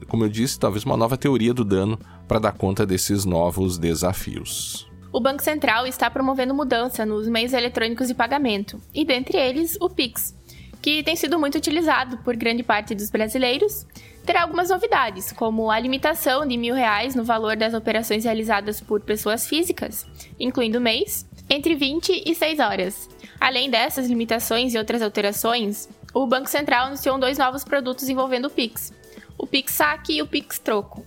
como 0.08 0.26
eu 0.26 0.30
disse, 0.30 0.60
talvez 0.60 0.84
uma 0.84 0.96
nova 0.96 1.18
teoria 1.18 1.54
do 1.54 1.64
dano 1.64 1.98
para 2.28 2.38
dar 2.38 2.52
conta 2.52 2.86
desses 2.86 3.26
novos 3.26 3.80
desafios. 3.80 4.88
O 5.12 5.20
Banco 5.20 5.44
Central 5.44 5.88
está 5.88 6.10
promovendo 6.10 6.54
mudança 6.54 7.06
nos 7.06 7.28
meios 7.28 7.54
eletrônicos 7.54 8.08
de 8.08 8.14
pagamento, 8.14 8.80
e 8.94 9.04
dentre 9.04 9.38
eles 9.38 9.76
o 9.80 9.90
Pix, 9.90 10.36
que 10.84 11.02
tem 11.02 11.16
sido 11.16 11.40
muito 11.40 11.58
utilizado 11.58 12.18
por 12.18 12.36
grande 12.36 12.62
parte 12.62 12.94
dos 12.94 13.10
brasileiros, 13.10 13.88
terá 14.26 14.42
algumas 14.42 14.70
novidades, 14.70 15.32
como 15.32 15.72
a 15.72 15.80
limitação 15.80 16.46
de 16.46 16.58
mil 16.58 16.76
reais 16.76 17.16
no 17.16 17.24
valor 17.24 17.56
das 17.56 17.74
operações 17.74 18.26
realizadas 18.26 18.82
por 18.82 19.00
pessoas 19.00 19.48
físicas, 19.48 20.06
incluindo 20.38 20.82
mês, 20.82 21.26
entre 21.50 21.74
20 21.74 22.24
e 22.26 22.36
6 22.36 22.60
horas. 22.60 23.10
Além 23.40 23.70
dessas 23.70 24.08
limitações 24.10 24.74
e 24.74 24.78
outras 24.78 25.02
alterações, 25.02 25.88
o 26.14 26.28
Banco 26.28 26.50
Central 26.50 26.88
anunciou 26.88 27.18
dois 27.18 27.38
novos 27.38 27.64
produtos 27.64 28.10
envolvendo 28.10 28.48
o 28.48 28.52
Pix, 28.52 28.92
o 29.38 29.48
Pix 29.48 29.72
Saque 29.72 30.18
e 30.18 30.22
o 30.22 30.28
Pix 30.28 30.60
Troco, 30.60 31.06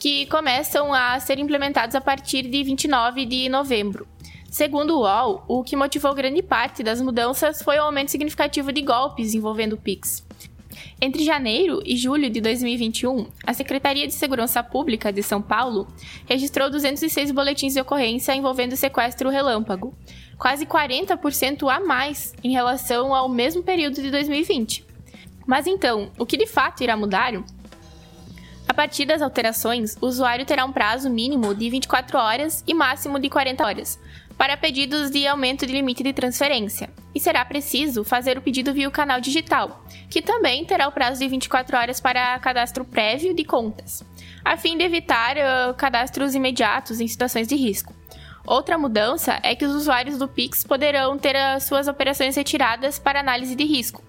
que 0.00 0.26
começam 0.26 0.92
a 0.92 1.20
ser 1.20 1.38
implementados 1.38 1.94
a 1.94 2.00
partir 2.00 2.42
de 2.42 2.64
29 2.64 3.24
de 3.24 3.48
novembro. 3.48 4.04
Segundo 4.52 4.98
o 4.98 5.00
UOL, 5.00 5.44
o 5.48 5.64
que 5.64 5.74
motivou 5.74 6.12
grande 6.12 6.42
parte 6.42 6.82
das 6.82 7.00
mudanças 7.00 7.62
foi 7.62 7.78
o 7.78 7.84
aumento 7.84 8.10
significativo 8.10 8.70
de 8.70 8.82
golpes 8.82 9.32
envolvendo 9.32 9.72
o 9.72 9.78
Pix. 9.78 10.22
Entre 11.00 11.24
janeiro 11.24 11.80
e 11.86 11.96
julho 11.96 12.28
de 12.28 12.38
2021, 12.38 13.28
a 13.46 13.54
Secretaria 13.54 14.06
de 14.06 14.12
Segurança 14.12 14.62
Pública 14.62 15.10
de 15.10 15.22
São 15.22 15.40
Paulo 15.40 15.88
registrou 16.26 16.68
206 16.68 17.30
boletins 17.30 17.72
de 17.72 17.80
ocorrência 17.80 18.34
envolvendo 18.34 18.76
sequestro 18.76 19.30
relâmpago, 19.30 19.94
quase 20.36 20.66
40% 20.66 21.74
a 21.74 21.80
mais 21.80 22.34
em 22.44 22.52
relação 22.52 23.14
ao 23.14 23.30
mesmo 23.30 23.62
período 23.62 24.02
de 24.02 24.10
2020. 24.10 24.84
Mas 25.46 25.66
então, 25.66 26.10
o 26.18 26.26
que 26.26 26.36
de 26.36 26.46
fato 26.46 26.82
irá 26.82 26.94
mudar? 26.94 27.32
A 28.68 28.74
partir 28.74 29.06
das 29.06 29.22
alterações, 29.22 29.96
o 29.98 30.06
usuário 30.06 30.44
terá 30.44 30.64
um 30.64 30.72
prazo 30.72 31.08
mínimo 31.08 31.54
de 31.54 31.70
24 31.70 32.18
horas 32.18 32.62
e 32.66 32.74
máximo 32.74 33.18
de 33.18 33.30
40 33.30 33.64
horas 33.64 33.98
para 34.42 34.56
pedidos 34.56 35.08
de 35.08 35.24
aumento 35.24 35.64
de 35.64 35.72
limite 35.72 36.02
de 36.02 36.12
transferência. 36.12 36.90
E 37.14 37.20
será 37.20 37.44
preciso 37.44 38.02
fazer 38.02 38.36
o 38.36 38.42
pedido 38.42 38.74
via 38.74 38.88
o 38.88 38.90
canal 38.90 39.20
digital, 39.20 39.84
que 40.10 40.20
também 40.20 40.64
terá 40.64 40.88
o 40.88 40.90
prazo 40.90 41.20
de 41.20 41.28
24 41.28 41.76
horas 41.76 42.00
para 42.00 42.36
cadastro 42.40 42.84
prévio 42.84 43.36
de 43.36 43.44
contas, 43.44 44.02
a 44.44 44.56
fim 44.56 44.76
de 44.76 44.82
evitar 44.82 45.36
uh, 45.36 45.74
cadastros 45.74 46.34
imediatos 46.34 47.00
em 47.00 47.06
situações 47.06 47.46
de 47.46 47.54
risco. 47.54 47.94
Outra 48.44 48.76
mudança 48.76 49.38
é 49.44 49.54
que 49.54 49.64
os 49.64 49.76
usuários 49.76 50.18
do 50.18 50.26
Pix 50.26 50.64
poderão 50.64 51.16
ter 51.16 51.36
as 51.36 51.62
suas 51.62 51.86
operações 51.86 52.34
retiradas 52.34 52.98
para 52.98 53.20
análise 53.20 53.54
de 53.54 53.64
risco, 53.64 54.02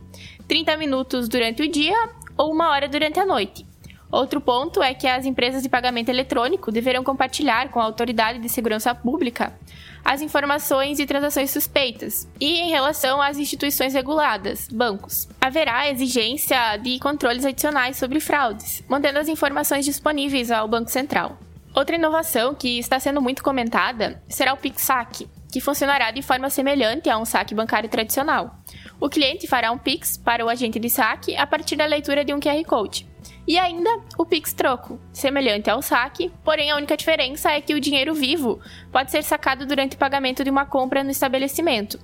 30 0.47 0.75
minutos 0.77 1.29
durante 1.29 1.61
o 1.61 1.69
dia 1.69 2.09
ou 2.35 2.51
uma 2.51 2.71
hora 2.71 2.87
durante 2.87 3.19
a 3.19 3.25
noite. 3.25 3.71
Outro 4.13 4.39
ponto 4.39 4.83
é 4.83 4.93
que 4.93 5.07
as 5.07 5.25
empresas 5.25 5.63
de 5.63 5.69
pagamento 5.69 6.09
eletrônico 6.09 6.71
deverão 6.71 7.03
compartilhar 7.03 7.69
com 7.69 7.79
a 7.79 7.83
Autoridade 7.83 8.37
de 8.37 8.47
Segurança 8.47 8.93
Pública 8.93 9.57
as 10.05 10.21
informações 10.21 10.99
e 10.99 11.05
transações 11.07 11.49
suspeitas. 11.49 12.29
E 12.39 12.59
em 12.59 12.69
relação 12.69 13.19
às 13.19 13.39
instituições 13.39 13.95
reguladas, 13.95 14.67
bancos, 14.67 15.27
haverá 15.41 15.89
exigência 15.89 16.77
de 16.77 16.99
controles 16.99 17.43
adicionais 17.43 17.97
sobre 17.97 18.19
fraudes, 18.19 18.83
mantendo 18.87 19.17
as 19.17 19.27
informações 19.27 19.83
disponíveis 19.83 20.51
ao 20.51 20.67
Banco 20.67 20.91
Central. 20.91 21.39
Outra 21.73 21.95
inovação 21.95 22.53
que 22.53 22.77
está 22.77 22.99
sendo 22.99 23.19
muito 23.19 23.43
comentada 23.43 24.21
será 24.29 24.53
o 24.53 24.57
PixSac, 24.57 25.27
que 25.51 25.59
funcionará 25.59 26.11
de 26.11 26.21
forma 26.21 26.51
semelhante 26.51 27.09
a 27.09 27.17
um 27.17 27.25
saque 27.25 27.55
bancário 27.55 27.89
tradicional. 27.89 28.59
O 28.99 29.09
cliente 29.09 29.47
fará 29.47 29.71
um 29.71 29.77
Pix 29.79 30.17
para 30.17 30.45
o 30.45 30.49
agente 30.49 30.79
de 30.79 30.89
saque 30.91 31.35
a 31.35 31.47
partir 31.47 31.75
da 31.75 31.87
leitura 31.87 32.23
de 32.23 32.31
um 32.31 32.39
QR 32.39 32.63
Code. 32.63 33.11
E 33.47 33.57
ainda 33.57 33.89
o 34.17 34.25
Pix 34.25 34.53
Troco, 34.53 34.99
semelhante 35.11 35.69
ao 35.69 35.81
saque, 35.81 36.31
porém 36.43 36.71
a 36.71 36.75
única 36.75 36.97
diferença 36.97 37.51
é 37.51 37.61
que 37.61 37.73
o 37.73 37.79
dinheiro 37.79 38.13
vivo 38.13 38.59
pode 38.91 39.11
ser 39.11 39.23
sacado 39.23 39.65
durante 39.65 39.95
o 39.95 39.99
pagamento 39.99 40.43
de 40.43 40.49
uma 40.49 40.65
compra 40.65 41.03
no 41.03 41.11
estabelecimento. 41.11 41.99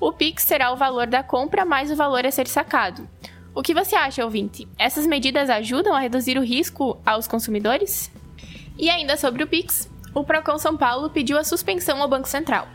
O 0.00 0.12
Pix 0.12 0.42
será 0.42 0.72
o 0.72 0.76
valor 0.76 1.06
da 1.06 1.22
compra 1.22 1.64
mais 1.64 1.90
o 1.90 1.96
valor 1.96 2.26
a 2.26 2.30
ser 2.30 2.48
sacado. 2.48 3.08
O 3.54 3.62
que 3.62 3.74
você 3.74 3.94
acha, 3.94 4.24
ouvinte? 4.24 4.66
Essas 4.78 5.06
medidas 5.06 5.50
ajudam 5.50 5.94
a 5.94 6.00
reduzir 6.00 6.38
o 6.38 6.44
risco 6.44 7.00
aos 7.04 7.28
consumidores? 7.28 8.10
E 8.78 8.88
ainda 8.88 9.16
sobre 9.16 9.44
o 9.44 9.46
Pix, 9.46 9.90
o 10.14 10.24
Procon 10.24 10.58
São 10.58 10.76
Paulo 10.76 11.10
pediu 11.10 11.38
a 11.38 11.44
suspensão 11.44 12.02
ao 12.02 12.08
Banco 12.08 12.28
Central. 12.28 12.66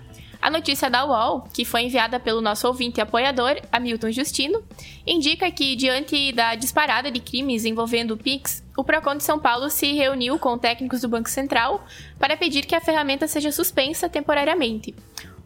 A 0.48 0.50
notícia 0.50 0.90
da 0.90 1.04
UOL, 1.04 1.42
que 1.54 1.66
foi 1.66 1.82
enviada 1.82 2.22
pelo 2.22 2.40
nosso 2.40 2.66
ouvinte 2.70 3.00
e 3.00 3.02
apoiador, 3.02 3.60
Hamilton 3.70 4.12
Justino, 4.12 4.64
indica 5.06 5.52
que, 5.52 5.76
diante 5.76 6.32
da 6.32 6.56
disparada 6.56 7.12
de 7.12 7.20
crimes 7.20 7.66
envolvendo 7.66 8.12
o 8.12 8.18
Pix, 8.18 8.64
o 8.78 8.82
Procon 8.82 9.18
de 9.18 9.26
São 9.26 9.38
Paulo 9.38 9.70
se 9.70 9.92
reuniu 9.92 10.40
com 10.40 10.58
técnicos 10.58 11.02
do 11.02 11.10
Banco 11.10 11.30
Central 11.30 11.86
para 12.18 12.38
pedir 12.38 12.66
que 12.66 12.74
a 12.74 12.80
ferramenta 12.80 13.28
seja 13.28 13.52
suspensa 13.52 14.08
temporariamente. 14.08 14.96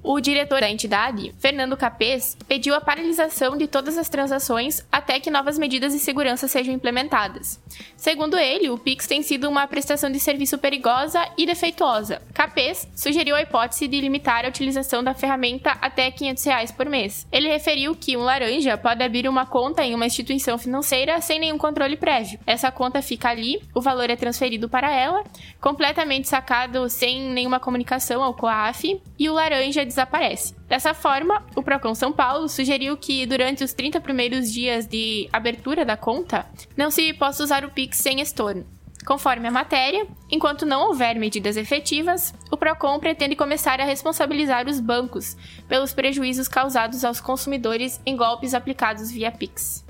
O 0.03 0.19
diretor 0.19 0.61
da 0.61 0.69
entidade, 0.69 1.31
Fernando 1.37 1.77
Capês, 1.77 2.35
pediu 2.47 2.73
a 2.73 2.81
paralisação 2.81 3.55
de 3.55 3.67
todas 3.67 3.99
as 3.99 4.09
transações 4.09 4.83
até 4.91 5.19
que 5.19 5.29
novas 5.29 5.59
medidas 5.59 5.93
de 5.93 5.99
segurança 5.99 6.47
sejam 6.47 6.73
implementadas. 6.73 7.61
Segundo 7.95 8.35
ele, 8.35 8.67
o 8.71 8.79
Pix 8.79 9.05
tem 9.05 9.21
sido 9.21 9.47
uma 9.47 9.67
prestação 9.67 10.11
de 10.11 10.19
serviço 10.19 10.57
perigosa 10.57 11.23
e 11.37 11.45
defeituosa. 11.45 12.19
Capês 12.33 12.89
sugeriu 12.95 13.35
a 13.35 13.43
hipótese 13.43 13.87
de 13.87 14.01
limitar 14.01 14.43
a 14.43 14.47
utilização 14.47 15.03
da 15.03 15.13
ferramenta 15.13 15.77
até 15.79 16.09
500 16.09 16.43
reais 16.45 16.71
por 16.71 16.87
mês. 16.87 17.27
Ele 17.31 17.47
referiu 17.47 17.95
que 17.95 18.17
um 18.17 18.23
laranja 18.23 18.75
pode 18.77 19.03
abrir 19.03 19.29
uma 19.29 19.45
conta 19.45 19.83
em 19.83 19.93
uma 19.93 20.07
instituição 20.07 20.57
financeira 20.57 21.21
sem 21.21 21.39
nenhum 21.39 21.59
controle 21.59 21.95
prévio. 21.95 22.39
Essa 22.47 22.71
conta 22.71 23.03
fica 23.03 23.29
ali, 23.29 23.61
o 23.75 23.81
valor 23.81 24.09
é 24.09 24.15
transferido 24.15 24.67
para 24.67 24.91
ela, 24.91 25.23
completamente 25.59 26.27
sacado 26.27 26.89
sem 26.89 27.21
nenhuma 27.29 27.59
comunicação 27.59 28.23
ao 28.23 28.33
COAF, 28.33 28.99
e 29.19 29.29
o 29.29 29.33
laranja 29.33 29.85
desaparece. 29.91 30.55
Dessa 30.67 30.93
forma, 30.93 31.45
o 31.55 31.61
Procon 31.61 31.93
São 31.93 32.11
Paulo 32.11 32.49
sugeriu 32.49 32.97
que 32.97 33.25
durante 33.25 33.63
os 33.63 33.73
30 33.73 34.01
primeiros 34.01 34.51
dias 34.51 34.87
de 34.87 35.29
abertura 35.31 35.85
da 35.85 35.95
conta, 35.95 36.45
não 36.75 36.89
se 36.89 37.13
possa 37.13 37.43
usar 37.43 37.63
o 37.63 37.69
Pix 37.69 37.97
sem 37.97 38.19
estorno. 38.21 38.65
Conforme 39.05 39.47
a 39.47 39.51
matéria, 39.51 40.05
enquanto 40.29 40.65
não 40.65 40.87
houver 40.87 41.15
medidas 41.15 41.57
efetivas, 41.57 42.33
o 42.51 42.57
Procon 42.57 42.99
pretende 42.99 43.35
começar 43.35 43.81
a 43.81 43.85
responsabilizar 43.85 44.67
os 44.67 44.79
bancos 44.79 45.35
pelos 45.67 45.91
prejuízos 45.91 46.47
causados 46.47 47.03
aos 47.03 47.19
consumidores 47.19 47.99
em 48.05 48.15
golpes 48.15 48.53
aplicados 48.53 49.09
via 49.09 49.31
Pix. 49.31 49.83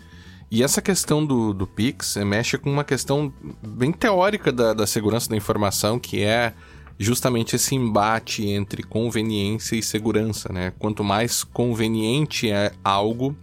E 0.50 0.64
essa 0.64 0.82
questão 0.82 1.26
do, 1.26 1.54
do 1.54 1.66
Pix 1.66 2.18
mexe 2.18 2.58
com 2.58 2.70
uma 2.70 2.84
questão 2.84 3.34
bem 3.66 3.92
teórica 3.92 4.52
da, 4.52 4.74
da 4.74 4.88
segurança 4.88 5.30
da 5.30 5.36
informação, 5.36 5.98
que 5.98 6.24
é 6.24 6.54
justamente 7.02 7.56
esse 7.56 7.74
embate 7.74 8.46
entre 8.48 8.84
conveniência 8.84 9.76
e 9.76 9.82
segurança, 9.82 10.54
né? 10.54 10.72
Quanto 10.78 11.04
mais 11.04 11.44
conveniente 11.44 12.50
é 12.50 12.72
algo, 12.84 13.36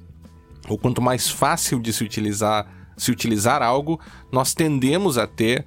ou 0.69 0.79
quanto 0.79 1.03
mais 1.03 1.29
fácil 1.29 1.81
de 1.81 1.93
se 1.93 2.05
utilizar, 2.05 2.67
se 2.97 3.11
utilizar 3.11 3.63
algo, 3.63 3.99
nós 4.31 4.55
tendemos 4.55 5.19
a 5.19 5.27
ter 5.27 5.67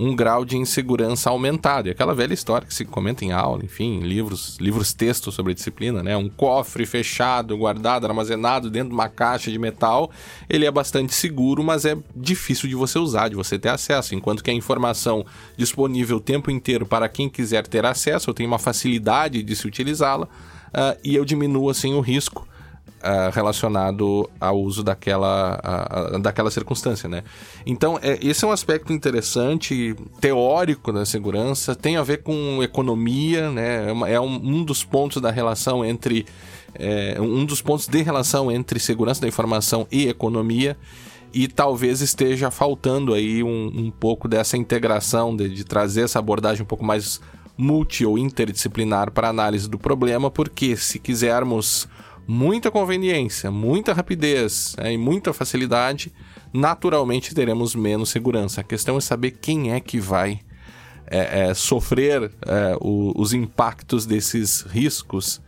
um 0.00 0.16
grau 0.16 0.46
de 0.46 0.56
insegurança 0.56 1.28
aumentado. 1.28 1.86
E 1.86 1.90
aquela 1.90 2.14
velha 2.14 2.32
história 2.32 2.66
que 2.66 2.72
se 2.72 2.86
comenta 2.86 3.22
em 3.22 3.32
aula, 3.32 3.62
enfim, 3.62 3.98
em 3.98 4.00
livros, 4.00 4.56
livros 4.58 4.94
textos 4.94 5.34
sobre 5.34 5.52
disciplina, 5.52 6.02
né? 6.02 6.16
Um 6.16 6.26
cofre 6.26 6.86
fechado, 6.86 7.54
guardado, 7.54 8.06
armazenado 8.06 8.70
dentro 8.70 8.88
de 8.88 8.94
uma 8.94 9.10
caixa 9.10 9.50
de 9.50 9.58
metal, 9.58 10.10
ele 10.48 10.64
é 10.64 10.70
bastante 10.70 11.14
seguro, 11.14 11.62
mas 11.62 11.84
é 11.84 11.98
difícil 12.16 12.66
de 12.66 12.74
você 12.74 12.98
usar, 12.98 13.28
de 13.28 13.36
você 13.36 13.58
ter 13.58 13.68
acesso. 13.68 14.14
Enquanto 14.14 14.42
que 14.42 14.50
a 14.50 14.54
informação 14.54 15.26
disponível 15.54 16.16
o 16.16 16.20
tempo 16.20 16.50
inteiro 16.50 16.86
para 16.86 17.06
quem 17.06 17.28
quiser 17.28 17.66
ter 17.66 17.84
acesso, 17.84 18.30
ou 18.30 18.34
tem 18.34 18.46
uma 18.46 18.58
facilidade 18.58 19.42
de 19.42 19.54
se 19.54 19.66
utilizá-la, 19.66 20.24
uh, 20.24 20.98
e 21.04 21.14
eu 21.14 21.26
diminuo 21.26 21.68
assim 21.68 21.92
o 21.92 22.00
risco 22.00 22.48
uh, 23.02 23.30
relacionado 23.32 24.28
ao 24.40 24.60
uso 24.60 24.82
daquela, 24.82 25.60
daquela 26.20 26.50
circunstância, 26.50 27.08
né? 27.08 27.22
Então, 27.66 27.98
é, 28.02 28.18
esse 28.22 28.44
é 28.44 28.48
um 28.48 28.52
aspecto 28.52 28.92
interessante, 28.92 29.94
teórico 30.20 30.92
da 30.92 31.04
segurança, 31.04 31.74
tem 31.74 31.96
a 31.96 32.02
ver 32.02 32.22
com 32.22 32.62
economia, 32.62 33.50
né? 33.50 33.86
É, 33.90 34.14
é 34.14 34.20
um, 34.20 34.34
um 34.34 34.64
dos 34.64 34.84
pontos 34.84 35.20
da 35.20 35.30
relação 35.30 35.84
entre... 35.84 36.26
É, 36.72 37.16
um 37.20 37.44
dos 37.44 37.60
pontos 37.60 37.88
de 37.88 38.00
relação 38.00 38.50
entre 38.50 38.78
segurança 38.78 39.20
da 39.20 39.26
informação 39.26 39.88
e 39.90 40.06
economia 40.06 40.76
e 41.32 41.48
talvez 41.48 42.00
esteja 42.00 42.50
faltando 42.50 43.14
aí 43.14 43.42
um, 43.42 43.72
um 43.74 43.90
pouco 43.90 44.28
dessa 44.28 44.56
integração, 44.56 45.34
de, 45.34 45.48
de, 45.48 45.64
trazer 45.64 46.02
essa 46.02 46.18
abordagem 46.18 46.62
um 46.62 46.66
pouco 46.66 46.84
mais 46.84 47.20
multi 47.56 48.04
ou 48.04 48.16
interdisciplinar 48.16 49.10
para 49.10 49.28
análise 49.28 49.68
do 49.68 49.78
problema, 49.78 50.30
porque 50.30 50.76
se 50.76 50.98
quisermos 50.98 51.88
muita 52.30 52.70
conveniência, 52.70 53.50
muita 53.50 53.92
rapidez 53.92 54.76
né, 54.78 54.92
e 54.92 54.96
muita 54.96 55.32
facilidade, 55.32 56.12
naturalmente 56.52 57.34
teremos 57.34 57.74
menos 57.74 58.10
segurança. 58.10 58.60
A 58.60 58.64
questão 58.64 58.96
é 58.96 59.00
saber 59.00 59.32
quem 59.32 59.72
é 59.72 59.80
que 59.80 59.98
vai 59.98 60.40
é, 61.08 61.48
é, 61.48 61.54
sofrer 61.54 62.30
é, 62.46 62.76
o, 62.80 63.12
os 63.20 63.32
impactos 63.32 64.06
desses 64.06 64.62
riscos 64.62 65.40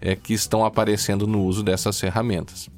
é, 0.00 0.16
que 0.16 0.32
estão 0.32 0.64
aparecendo 0.64 1.26
no 1.26 1.44
uso 1.44 1.62
dessas 1.62 2.00
ferramentas. 2.00 2.70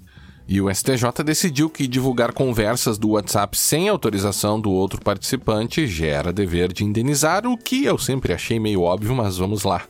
E 0.52 0.60
o 0.60 0.68
STJ 0.68 1.24
decidiu 1.24 1.70
que 1.70 1.86
divulgar 1.86 2.30
conversas 2.34 2.98
do 2.98 3.12
WhatsApp 3.12 3.56
sem 3.56 3.88
autorização 3.88 4.60
do 4.60 4.70
outro 4.70 5.00
participante 5.00 5.86
gera 5.86 6.30
dever 6.30 6.74
de 6.74 6.84
indenizar, 6.84 7.46
o 7.46 7.56
que 7.56 7.86
eu 7.86 7.96
sempre 7.96 8.34
achei 8.34 8.60
meio 8.60 8.82
óbvio, 8.82 9.14
mas 9.14 9.38
vamos 9.38 9.62
lá. 9.62 9.80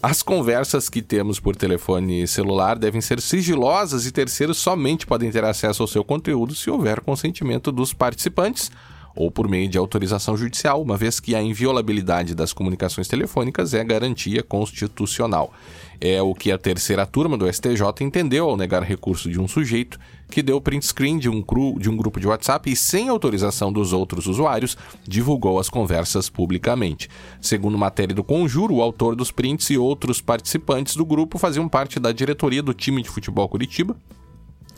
As 0.00 0.22
conversas 0.22 0.88
que 0.88 1.02
temos 1.02 1.40
por 1.40 1.56
telefone 1.56 2.28
celular 2.28 2.78
devem 2.78 3.00
ser 3.00 3.20
sigilosas 3.20 4.06
e 4.06 4.12
terceiros 4.12 4.58
somente 4.58 5.04
podem 5.04 5.32
ter 5.32 5.42
acesso 5.42 5.82
ao 5.82 5.88
seu 5.88 6.04
conteúdo 6.04 6.54
se 6.54 6.70
houver 6.70 7.00
consentimento 7.00 7.72
dos 7.72 7.92
participantes 7.92 8.70
ou 9.14 9.30
por 9.30 9.48
meio 9.48 9.68
de 9.68 9.78
autorização 9.78 10.36
judicial, 10.36 10.82
uma 10.82 10.96
vez 10.96 11.20
que 11.20 11.34
a 11.34 11.42
inviolabilidade 11.42 12.34
das 12.34 12.52
comunicações 12.52 13.08
telefônicas 13.08 13.74
é 13.74 13.84
garantia 13.84 14.42
constitucional. 14.42 15.52
É 16.00 16.20
o 16.20 16.34
que 16.34 16.50
a 16.50 16.58
terceira 16.58 17.06
turma 17.06 17.38
do 17.38 17.50
STJ 17.50 17.82
entendeu 18.00 18.50
ao 18.50 18.56
negar 18.56 18.82
recurso 18.82 19.30
de 19.30 19.40
um 19.40 19.46
sujeito 19.46 19.98
que 20.30 20.42
deu 20.42 20.60
print 20.60 20.86
screen 20.86 21.18
de 21.18 21.28
um, 21.28 21.40
cru, 21.40 21.78
de 21.78 21.88
um 21.88 21.96
grupo 21.96 22.18
de 22.18 22.26
WhatsApp 22.26 22.70
e, 22.70 22.74
sem 22.74 23.08
autorização 23.08 23.72
dos 23.72 23.92
outros 23.92 24.26
usuários, 24.26 24.76
divulgou 25.06 25.58
as 25.58 25.68
conversas 25.68 26.28
publicamente. 26.28 27.08
Segundo 27.40 27.78
matéria 27.78 28.14
do 28.14 28.24
Conjuro, 28.24 28.74
o 28.74 28.82
autor 28.82 29.14
dos 29.14 29.30
prints 29.30 29.70
e 29.70 29.78
outros 29.78 30.20
participantes 30.20 30.96
do 30.96 31.04
grupo 31.04 31.38
faziam 31.38 31.68
parte 31.68 32.00
da 32.00 32.10
diretoria 32.10 32.62
do 32.62 32.74
time 32.74 33.02
de 33.02 33.08
futebol 33.08 33.48
Curitiba, 33.48 33.96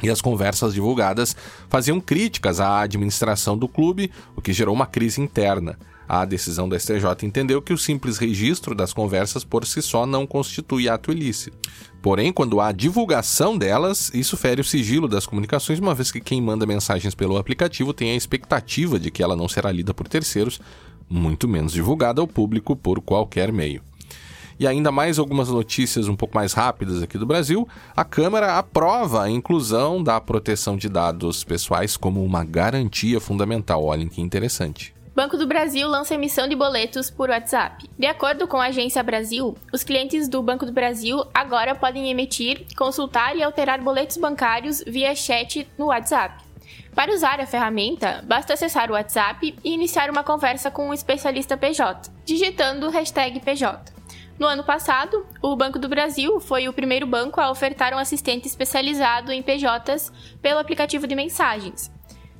e 0.02 0.10
as 0.10 0.20
conversas 0.20 0.74
divulgadas 0.74 1.36
faziam 1.68 2.00
críticas 2.00 2.60
à 2.60 2.80
administração 2.80 3.56
do 3.56 3.68
clube, 3.68 4.10
o 4.34 4.42
que 4.42 4.52
gerou 4.52 4.74
uma 4.74 4.86
crise 4.86 5.20
interna. 5.20 5.78
A 6.08 6.24
decisão 6.24 6.68
do 6.68 6.78
STJ 6.78 7.24
entendeu 7.24 7.60
que 7.60 7.72
o 7.72 7.78
simples 7.78 8.16
registro 8.16 8.74
das 8.74 8.92
conversas 8.92 9.42
por 9.42 9.66
si 9.66 9.82
só 9.82 10.06
não 10.06 10.26
constitui 10.26 10.88
ato 10.88 11.10
ilícito. 11.10 11.58
Porém, 12.00 12.32
quando 12.32 12.60
há 12.60 12.70
divulgação 12.70 13.58
delas, 13.58 14.12
isso 14.14 14.36
fere 14.36 14.60
o 14.60 14.64
sigilo 14.64 15.08
das 15.08 15.26
comunicações, 15.26 15.80
uma 15.80 15.94
vez 15.94 16.12
que 16.12 16.20
quem 16.20 16.40
manda 16.40 16.64
mensagens 16.64 17.14
pelo 17.14 17.36
aplicativo 17.36 17.92
tem 17.92 18.12
a 18.12 18.14
expectativa 18.14 19.00
de 19.00 19.10
que 19.10 19.22
ela 19.22 19.34
não 19.34 19.48
será 19.48 19.72
lida 19.72 19.92
por 19.92 20.06
terceiros, 20.06 20.60
muito 21.08 21.48
menos 21.48 21.72
divulgada 21.72 22.20
ao 22.20 22.28
público 22.28 22.76
por 22.76 23.00
qualquer 23.00 23.52
meio. 23.52 23.82
E 24.58 24.66
ainda 24.66 24.90
mais 24.90 25.18
algumas 25.18 25.48
notícias 25.48 26.08
um 26.08 26.16
pouco 26.16 26.34
mais 26.34 26.52
rápidas 26.52 27.02
aqui 27.02 27.18
do 27.18 27.26
Brasil. 27.26 27.68
A 27.94 28.04
Câmara 28.04 28.56
aprova 28.56 29.22
a 29.22 29.30
inclusão 29.30 30.02
da 30.02 30.20
proteção 30.20 30.76
de 30.76 30.88
dados 30.88 31.44
pessoais 31.44 31.96
como 31.96 32.24
uma 32.24 32.42
garantia 32.44 33.20
fundamental. 33.20 33.84
Olhem 33.84 34.08
que 34.08 34.20
interessante. 34.20 34.94
Banco 35.14 35.38
do 35.38 35.46
Brasil 35.46 35.88
lança 35.88 36.14
emissão 36.14 36.46
de 36.46 36.54
boletos 36.54 37.10
por 37.10 37.30
WhatsApp. 37.30 37.88
De 37.98 38.06
acordo 38.06 38.46
com 38.46 38.58
a 38.58 38.66
Agência 38.66 39.02
Brasil, 39.02 39.56
os 39.72 39.82
clientes 39.82 40.28
do 40.28 40.42
Banco 40.42 40.66
do 40.66 40.72
Brasil 40.72 41.24
agora 41.32 41.74
podem 41.74 42.10
emitir, 42.10 42.66
consultar 42.76 43.34
e 43.34 43.42
alterar 43.42 43.80
boletos 43.80 44.18
bancários 44.18 44.84
via 44.86 45.14
chat 45.14 45.66
no 45.78 45.86
WhatsApp. 45.86 46.44
Para 46.94 47.14
usar 47.14 47.40
a 47.40 47.46
ferramenta, 47.46 48.22
basta 48.26 48.52
acessar 48.52 48.90
o 48.90 48.94
WhatsApp 48.94 49.54
e 49.64 49.72
iniciar 49.72 50.10
uma 50.10 50.22
conversa 50.22 50.70
com 50.70 50.90
um 50.90 50.94
especialista 50.94 51.56
PJ, 51.56 52.10
digitando 52.24 52.86
o 52.86 52.90
hashtag 52.90 53.40
PJ. 53.40 53.95
No 54.38 54.46
ano 54.46 54.62
passado, 54.62 55.24
o 55.40 55.56
Banco 55.56 55.78
do 55.78 55.88
Brasil 55.88 56.40
foi 56.40 56.68
o 56.68 56.72
primeiro 56.72 57.06
banco 57.06 57.40
a 57.40 57.50
ofertar 57.50 57.94
um 57.94 57.98
assistente 57.98 58.46
especializado 58.46 59.32
em 59.32 59.42
PJs 59.42 60.12
pelo 60.42 60.58
aplicativo 60.58 61.06
de 61.06 61.14
mensagens. 61.14 61.90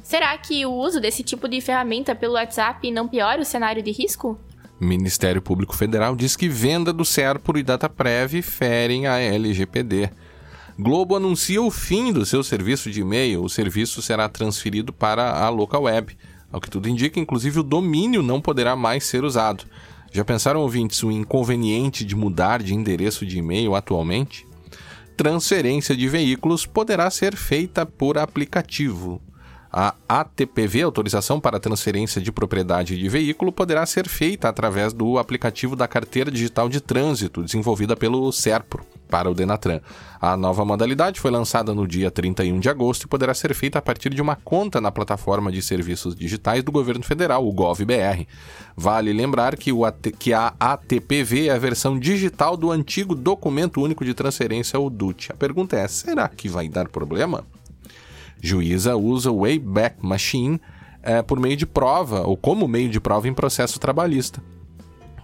Será 0.02 0.36
que 0.36 0.64
o 0.66 0.72
uso 0.72 1.00
desse 1.00 1.22
tipo 1.22 1.48
de 1.48 1.60
ferramenta 1.60 2.14
pelo 2.14 2.34
WhatsApp 2.34 2.90
não 2.90 3.08
piora 3.08 3.40
o 3.40 3.44
cenário 3.46 3.82
de 3.82 3.90
risco? 3.90 4.38
Ministério 4.78 5.40
Público 5.40 5.74
Federal 5.74 6.14
diz 6.14 6.36
que 6.36 6.50
venda 6.50 6.92
do 6.92 7.04
Serpro 7.04 7.58
e 7.58 7.62
DataPrev 7.62 8.42
ferem 8.42 9.06
a 9.06 9.18
LGPD. 9.18 10.10
Globo 10.78 11.16
anuncia 11.16 11.62
o 11.62 11.70
fim 11.70 12.12
do 12.12 12.26
seu 12.26 12.44
serviço 12.44 12.90
de 12.90 13.00
e-mail. 13.00 13.42
O 13.42 13.48
serviço 13.48 14.02
será 14.02 14.28
transferido 14.28 14.92
para 14.92 15.30
a 15.42 15.48
local 15.48 15.84
web. 15.84 16.14
Ao 16.52 16.60
que 16.60 16.68
tudo 16.68 16.90
indica, 16.90 17.18
inclusive 17.18 17.60
o 17.60 17.62
domínio 17.62 18.22
não 18.22 18.38
poderá 18.38 18.76
mais 18.76 19.04
ser 19.04 19.24
usado. 19.24 19.64
Já 20.16 20.24
pensaram, 20.24 20.60
ouvintes, 20.60 21.02
o 21.02 21.12
inconveniente 21.12 22.02
de 22.02 22.16
mudar 22.16 22.62
de 22.62 22.74
endereço 22.74 23.26
de 23.26 23.36
e-mail 23.36 23.74
atualmente? 23.74 24.48
Transferência 25.14 25.94
de 25.94 26.08
veículos 26.08 26.64
poderá 26.64 27.10
ser 27.10 27.36
feita 27.36 27.84
por 27.84 28.16
aplicativo. 28.16 29.20
A 29.70 29.94
ATPV, 30.08 30.80
autorização 30.80 31.38
para 31.38 31.60
transferência 31.60 32.18
de 32.18 32.32
propriedade 32.32 32.96
de 32.96 33.08
veículo, 33.10 33.52
poderá 33.52 33.84
ser 33.84 34.08
feita 34.08 34.48
através 34.48 34.94
do 34.94 35.18
aplicativo 35.18 35.76
da 35.76 35.86
Carteira 35.86 36.30
Digital 36.30 36.70
de 36.70 36.80
Trânsito, 36.80 37.42
desenvolvida 37.42 37.94
pelo 37.94 38.32
SERPRO 38.32 38.86
para 39.08 39.30
o 39.30 39.34
Denatran. 39.34 39.80
A 40.20 40.36
nova 40.36 40.64
modalidade 40.64 41.20
foi 41.20 41.30
lançada 41.30 41.74
no 41.74 41.86
dia 41.86 42.10
31 42.10 42.58
de 42.58 42.68
agosto 42.68 43.04
e 43.04 43.06
poderá 43.06 43.34
ser 43.34 43.54
feita 43.54 43.78
a 43.78 43.82
partir 43.82 44.10
de 44.10 44.22
uma 44.22 44.36
conta 44.36 44.80
na 44.80 44.90
plataforma 44.90 45.52
de 45.52 45.62
serviços 45.62 46.14
digitais 46.14 46.62
do 46.62 46.72
governo 46.72 47.04
federal, 47.04 47.46
o 47.46 47.52
GovBR. 47.52 48.26
Vale 48.76 49.12
lembrar 49.12 49.56
que, 49.56 49.70
AT, 49.84 50.12
que 50.18 50.32
a 50.32 50.54
ATPV 50.58 51.48
é 51.48 51.52
a 51.52 51.58
versão 51.58 51.98
digital 51.98 52.56
do 52.56 52.70
antigo 52.70 53.14
Documento 53.14 53.80
Único 53.80 54.04
de 54.04 54.14
Transferência, 54.14 54.78
o 54.80 54.90
DUT. 54.90 55.30
A 55.32 55.36
pergunta 55.36 55.76
é: 55.76 55.86
será 55.86 56.28
que 56.28 56.48
vai 56.48 56.68
dar 56.68 56.88
problema? 56.88 57.44
Juíza 58.42 58.96
usa 58.96 59.30
o 59.30 59.40
Wayback 59.40 60.04
Machine 60.04 60.60
é, 61.02 61.22
por 61.22 61.40
meio 61.40 61.56
de 61.56 61.66
prova 61.66 62.26
ou 62.26 62.36
como 62.36 62.68
meio 62.68 62.88
de 62.88 63.00
prova 63.00 63.28
em 63.28 63.34
processo 63.34 63.78
trabalhista 63.78 64.42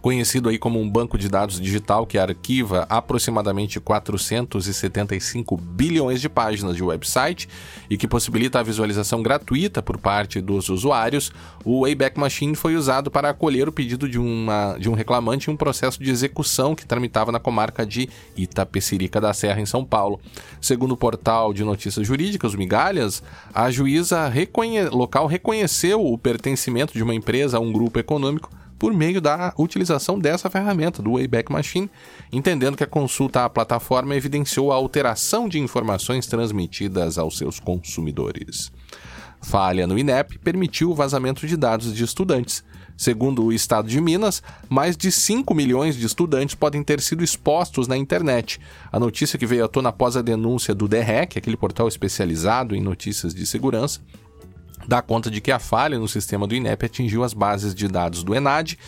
conhecido 0.02 0.48
aí 0.48 0.58
como 0.58 0.80
um 0.80 0.90
banco 0.90 1.16
de 1.16 1.28
dados 1.28 1.60
digital 1.60 2.04
que 2.04 2.18
arquiva 2.18 2.84
aproximadamente 2.90 3.78
475 3.78 5.56
bilhões 5.56 6.20
de 6.20 6.28
páginas 6.28 6.74
de 6.74 6.82
website 6.82 7.48
e 7.88 7.96
que 7.96 8.08
possibilita 8.08 8.58
a 8.58 8.62
visualização 8.64 9.22
gratuita 9.22 9.80
por 9.80 9.96
parte 9.96 10.40
dos 10.40 10.68
usuários, 10.68 11.30
o 11.64 11.82
Wayback 11.82 12.18
Machine 12.18 12.56
foi 12.56 12.74
usado 12.74 13.12
para 13.12 13.30
acolher 13.30 13.68
o 13.68 13.72
pedido 13.72 14.08
de, 14.08 14.18
uma, 14.18 14.76
de 14.76 14.90
um 14.90 14.94
reclamante 14.94 15.48
em 15.48 15.54
um 15.54 15.56
processo 15.56 16.02
de 16.02 16.10
execução 16.10 16.74
que 16.74 16.84
tramitava 16.84 17.30
na 17.30 17.38
comarca 17.38 17.86
de 17.86 18.08
Itapecerica 18.36 19.20
da 19.20 19.32
Serra, 19.32 19.60
em 19.60 19.66
São 19.66 19.84
Paulo. 19.84 20.20
Segundo 20.60 20.92
o 20.92 20.96
portal 20.96 21.54
de 21.54 21.62
notícias 21.62 22.04
jurídicas, 22.04 22.54
o 22.54 22.58
Migalhas, 22.58 23.22
a 23.54 23.70
juíza 23.70 24.28
reconhe 24.28 24.82
local 24.86 25.28
reconheceu 25.28 26.04
o 26.04 26.18
pertencimento 26.18 26.92
de 26.92 27.04
uma 27.04 27.14
empresa 27.14 27.58
a 27.58 27.60
um 27.60 27.70
grupo 27.70 28.00
econômico 28.00 28.50
por 28.82 28.92
meio 28.92 29.20
da 29.20 29.54
utilização 29.56 30.18
dessa 30.18 30.50
ferramenta, 30.50 31.00
do 31.00 31.12
Wayback 31.12 31.52
Machine, 31.52 31.88
entendendo 32.32 32.76
que 32.76 32.82
a 32.82 32.86
consulta 32.88 33.44
à 33.44 33.48
plataforma 33.48 34.16
evidenciou 34.16 34.72
a 34.72 34.74
alteração 34.74 35.48
de 35.48 35.60
informações 35.60 36.26
transmitidas 36.26 37.16
aos 37.16 37.38
seus 37.38 37.60
consumidores. 37.60 38.72
Falha 39.40 39.86
no 39.86 39.96
INEP 39.96 40.36
permitiu 40.38 40.90
o 40.90 40.96
vazamento 40.96 41.46
de 41.46 41.56
dados 41.56 41.94
de 41.94 42.02
estudantes. 42.02 42.64
Segundo 42.96 43.44
o 43.44 43.52
Estado 43.52 43.86
de 43.86 44.00
Minas, 44.00 44.42
mais 44.68 44.96
de 44.96 45.12
5 45.12 45.54
milhões 45.54 45.96
de 45.96 46.04
estudantes 46.04 46.56
podem 46.56 46.82
ter 46.82 47.00
sido 47.00 47.22
expostos 47.22 47.86
na 47.86 47.96
internet. 47.96 48.60
A 48.90 48.98
notícia 48.98 49.38
que 49.38 49.46
veio 49.46 49.64
à 49.64 49.68
tona 49.68 49.90
após 49.90 50.16
a 50.16 50.22
denúncia 50.22 50.74
do 50.74 50.88
DREC, 50.88 51.38
aquele 51.38 51.56
portal 51.56 51.86
especializado 51.86 52.74
em 52.74 52.80
notícias 52.80 53.32
de 53.32 53.46
segurança, 53.46 54.00
dá 54.86 55.02
conta 55.02 55.30
de 55.30 55.40
que 55.40 55.50
a 55.50 55.58
falha 55.58 55.98
no 55.98 56.08
sistema 56.08 56.46
do 56.46 56.54
INEP 56.54 56.86
atingiu 56.86 57.24
as 57.24 57.34
bases 57.34 57.74
de 57.74 57.88
dados 57.88 58.22
do 58.22 58.34
ENAD 58.34 58.78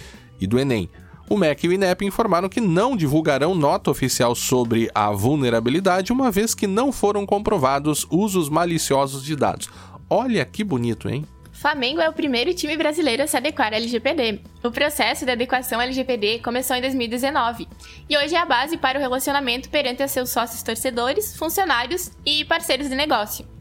e 0.41 0.47
do 0.47 0.59
ENEM. 0.59 0.91
O 1.29 1.39
MEC 1.39 1.65
e 1.65 1.69
o 1.69 1.73
INEP 1.73 2.05
informaram 2.05 2.51
que 2.51 2.61
não 2.61 2.97
divulgarão 2.97 3.55
nota 3.55 3.91
oficial 3.91 4.35
sobre 4.35 4.91
a 4.95 5.11
vulnerabilidade, 5.11 6.13
uma 6.13 6.31
vez 6.31 6.55
que 6.55 6.67
não 6.67 6.93
foram 6.93 7.25
comprovados 7.25 8.07
usos 8.11 8.51
maliciosos 8.51 9.25
de 9.25 9.35
dados. 9.35 9.71
Olha 10.11 10.45
que 10.45 10.63
bonito, 10.63 11.09
hein? 11.09 11.25
Flamengo 11.51 12.01
é 12.01 12.09
o 12.09 12.13
primeiro 12.13 12.53
time 12.53 12.77
brasileiro 12.77 13.23
a 13.23 13.27
se 13.27 13.37
adequar 13.37 13.73
à 13.73 13.77
LGPD. 13.77 14.41
O 14.63 14.71
processo 14.71 15.25
de 15.25 15.31
adequação 15.31 15.81
à 15.81 15.85
LGPD 15.85 16.41
começou 16.41 16.77
em 16.77 16.81
2019 16.83 17.69
e 18.09 18.19
hoje 18.19 18.35
é 18.35 18.39
a 18.39 18.45
base 18.45 18.77
para 18.77 18.99
o 18.99 19.01
relacionamento 19.01 19.71
perante 19.71 20.07
seus 20.09 20.31
sócios 20.31 20.63
torcedores, 20.63 21.37
funcionários 21.37 22.11
e 22.27 22.45
parceiros 22.45 22.89
de 22.89 22.95
negócio. 22.95 23.54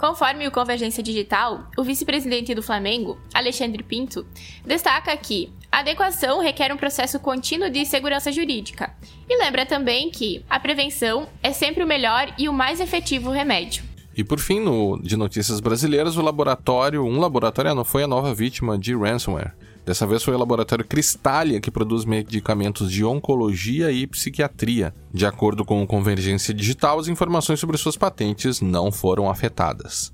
Conforme 0.00 0.48
o 0.48 0.50
Convergência 0.50 1.02
Digital, 1.02 1.68
o 1.76 1.84
vice-presidente 1.84 2.54
do 2.54 2.62
Flamengo, 2.62 3.18
Alexandre 3.34 3.82
Pinto, 3.82 4.24
destaca 4.64 5.14
que 5.14 5.52
a 5.70 5.80
adequação 5.80 6.40
requer 6.40 6.72
um 6.72 6.78
processo 6.78 7.20
contínuo 7.20 7.68
de 7.68 7.84
segurança 7.84 8.32
jurídica 8.32 8.94
e 9.28 9.36
lembra 9.36 9.66
também 9.66 10.10
que 10.10 10.42
a 10.48 10.58
prevenção 10.58 11.28
é 11.42 11.52
sempre 11.52 11.84
o 11.84 11.86
melhor 11.86 12.32
e 12.38 12.48
o 12.48 12.52
mais 12.52 12.80
efetivo 12.80 13.30
remédio. 13.30 13.84
E 14.16 14.24
por 14.24 14.38
fim, 14.38 14.58
no, 14.58 14.98
de 15.02 15.18
notícias 15.18 15.60
brasileiras, 15.60 16.16
o 16.16 16.22
laboratório, 16.22 17.04
um 17.04 17.20
laboratório 17.20 17.74
não 17.74 17.84
foi 17.84 18.02
a 18.02 18.08
nova 18.08 18.32
vítima 18.32 18.78
de 18.78 18.96
ransomware. 18.96 19.52
Dessa 19.90 20.06
vez 20.06 20.22
foi 20.22 20.36
o 20.36 20.38
laboratório 20.38 20.84
Cristália 20.84 21.60
que 21.60 21.68
produz 21.68 22.04
medicamentos 22.04 22.92
de 22.92 23.04
oncologia 23.04 23.90
e 23.90 24.06
psiquiatria. 24.06 24.94
De 25.12 25.26
acordo 25.26 25.64
com 25.64 25.82
o 25.82 25.86
Convergência 25.86 26.54
Digital, 26.54 27.00
as 27.00 27.08
informações 27.08 27.58
sobre 27.58 27.76
suas 27.76 27.96
patentes 27.96 28.60
não 28.60 28.92
foram 28.92 29.28
afetadas. 29.28 30.12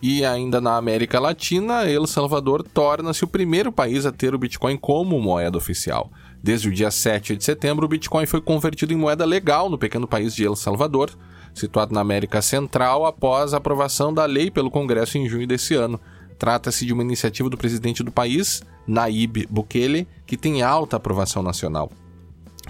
E 0.00 0.24
ainda 0.24 0.60
na 0.60 0.76
América 0.76 1.18
Latina, 1.18 1.90
El 1.90 2.06
Salvador 2.06 2.62
torna-se 2.62 3.24
o 3.24 3.26
primeiro 3.26 3.72
país 3.72 4.06
a 4.06 4.12
ter 4.12 4.32
o 4.32 4.38
Bitcoin 4.38 4.76
como 4.76 5.20
moeda 5.20 5.58
oficial. 5.58 6.08
Desde 6.40 6.68
o 6.68 6.72
dia 6.72 6.92
7 6.92 7.34
de 7.34 7.42
setembro, 7.42 7.86
o 7.86 7.88
Bitcoin 7.88 8.26
foi 8.26 8.40
convertido 8.40 8.92
em 8.92 8.96
moeda 8.96 9.24
legal 9.24 9.68
no 9.68 9.76
pequeno 9.76 10.06
país 10.06 10.36
de 10.36 10.44
El 10.44 10.54
Salvador, 10.54 11.10
situado 11.52 11.92
na 11.92 12.00
América 12.00 12.40
Central, 12.40 13.04
após 13.04 13.54
a 13.54 13.56
aprovação 13.56 14.14
da 14.14 14.24
lei 14.24 14.52
pelo 14.52 14.70
Congresso 14.70 15.18
em 15.18 15.28
junho 15.28 15.48
desse 15.48 15.74
ano. 15.74 16.00
Trata-se 16.40 16.84
de 16.86 16.92
uma 16.94 17.02
iniciativa 17.02 17.50
do 17.50 17.58
presidente 17.58 18.02
do 18.02 18.10
país, 18.10 18.62
Naib 18.86 19.46
Bukele, 19.50 20.08
que 20.26 20.38
tem 20.38 20.62
alta 20.62 20.96
aprovação 20.96 21.42
nacional. 21.42 21.92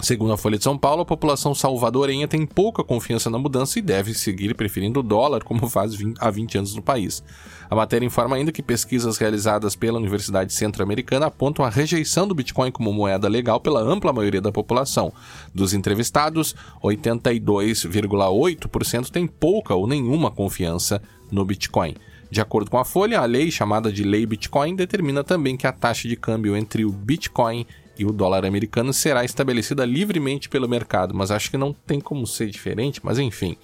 Segundo 0.01 0.33
a 0.33 0.37
Folha 0.37 0.57
de 0.57 0.65
São 0.65 0.77
Paulo, 0.77 1.03
a 1.03 1.05
população 1.05 1.55
salvadorenha 1.55 2.27
tem 2.27 2.45
pouca 2.45 2.83
confiança 2.83 3.29
na 3.29 3.39
mudança 3.39 3.79
e 3.79 3.81
deve 3.81 4.13
seguir 4.13 4.53
preferindo 4.55 4.99
o 4.99 5.03
dólar, 5.03 5.45
como 5.45 5.69
faz 5.69 5.93
há 6.19 6.29
20 6.29 6.57
anos 6.57 6.75
no 6.75 6.81
país. 6.81 7.23
A 7.69 7.75
matéria 7.75 8.05
informa 8.05 8.35
ainda 8.35 8.51
que 8.51 8.61
pesquisas 8.61 9.17
realizadas 9.17 9.73
pela 9.73 9.99
Universidade 9.99 10.51
Centro-Americana 10.51 11.27
apontam 11.27 11.63
a 11.63 11.69
rejeição 11.69 12.27
do 12.27 12.35
Bitcoin 12.35 12.71
como 12.71 12.91
moeda 12.91 13.29
legal 13.29 13.61
pela 13.61 13.79
ampla 13.79 14.11
maioria 14.11 14.41
da 14.41 14.51
população. 14.51 15.13
Dos 15.55 15.73
entrevistados, 15.73 16.53
82,8% 16.83 19.11
têm 19.11 19.27
pouca 19.27 19.73
ou 19.73 19.87
nenhuma 19.87 20.29
confiança 20.29 21.01
no 21.31 21.45
Bitcoin. 21.45 21.95
De 22.31 22.39
acordo 22.39 22.71
com 22.71 22.77
a 22.77 22.85
Folha, 22.85 23.19
a 23.19 23.25
lei 23.25 23.51
chamada 23.51 23.91
de 23.91 24.03
Lei 24.03 24.25
Bitcoin 24.25 24.73
determina 24.73 25.21
também 25.21 25.57
que 25.57 25.67
a 25.67 25.71
taxa 25.73 26.07
de 26.07 26.15
câmbio 26.15 26.55
entre 26.55 26.85
o 26.85 26.89
Bitcoin 26.89 27.67
e 27.99 28.05
o 28.05 28.13
dólar 28.13 28.45
americano 28.45 28.93
será 28.93 29.25
estabelecida 29.25 29.83
livremente 29.85 30.47
pelo 30.47 30.67
mercado, 30.67 31.13
mas 31.13 31.29
acho 31.29 31.51
que 31.51 31.57
não 31.57 31.73
tem 31.73 31.99
como 31.99 32.25
ser 32.25 32.49
diferente, 32.49 33.01
mas 33.03 33.19
enfim. 33.19 33.57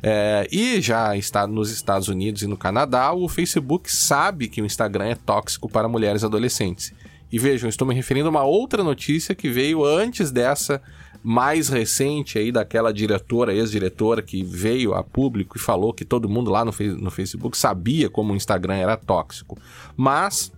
É, 0.00 0.46
e 0.50 0.80
já 0.80 1.16
está 1.16 1.44
nos 1.44 1.70
Estados 1.70 2.06
Unidos 2.06 2.42
e 2.42 2.46
no 2.46 2.56
Canadá, 2.56 3.12
o 3.12 3.28
Facebook 3.28 3.92
sabe 3.92 4.46
que 4.46 4.62
o 4.62 4.64
Instagram 4.64 5.06
é 5.06 5.14
tóxico 5.16 5.68
para 5.68 5.88
mulheres 5.88 6.22
adolescentes. 6.22 6.94
E 7.32 7.38
vejam, 7.38 7.68
estou 7.68 7.86
me 7.86 7.96
referindo 7.96 8.28
a 8.28 8.30
uma 8.30 8.44
outra 8.44 8.84
notícia 8.84 9.34
que 9.34 9.50
veio 9.50 9.84
antes 9.84 10.30
dessa 10.30 10.80
mais 11.26 11.70
recente 11.70 12.38
aí 12.38 12.52
daquela 12.52 12.92
diretora, 12.92 13.54
ex-diretora, 13.54 14.20
que 14.20 14.44
veio 14.44 14.92
a 14.92 15.02
público 15.02 15.56
e 15.56 15.60
falou 15.60 15.94
que 15.94 16.04
todo 16.04 16.28
mundo 16.28 16.50
lá 16.50 16.66
no, 16.66 16.72
no 17.00 17.10
Facebook 17.10 17.56
sabia 17.56 18.10
como 18.10 18.34
o 18.34 18.36
Instagram 18.36 18.74
era 18.74 18.94
tóxico. 18.94 19.56
Mas 19.96 20.52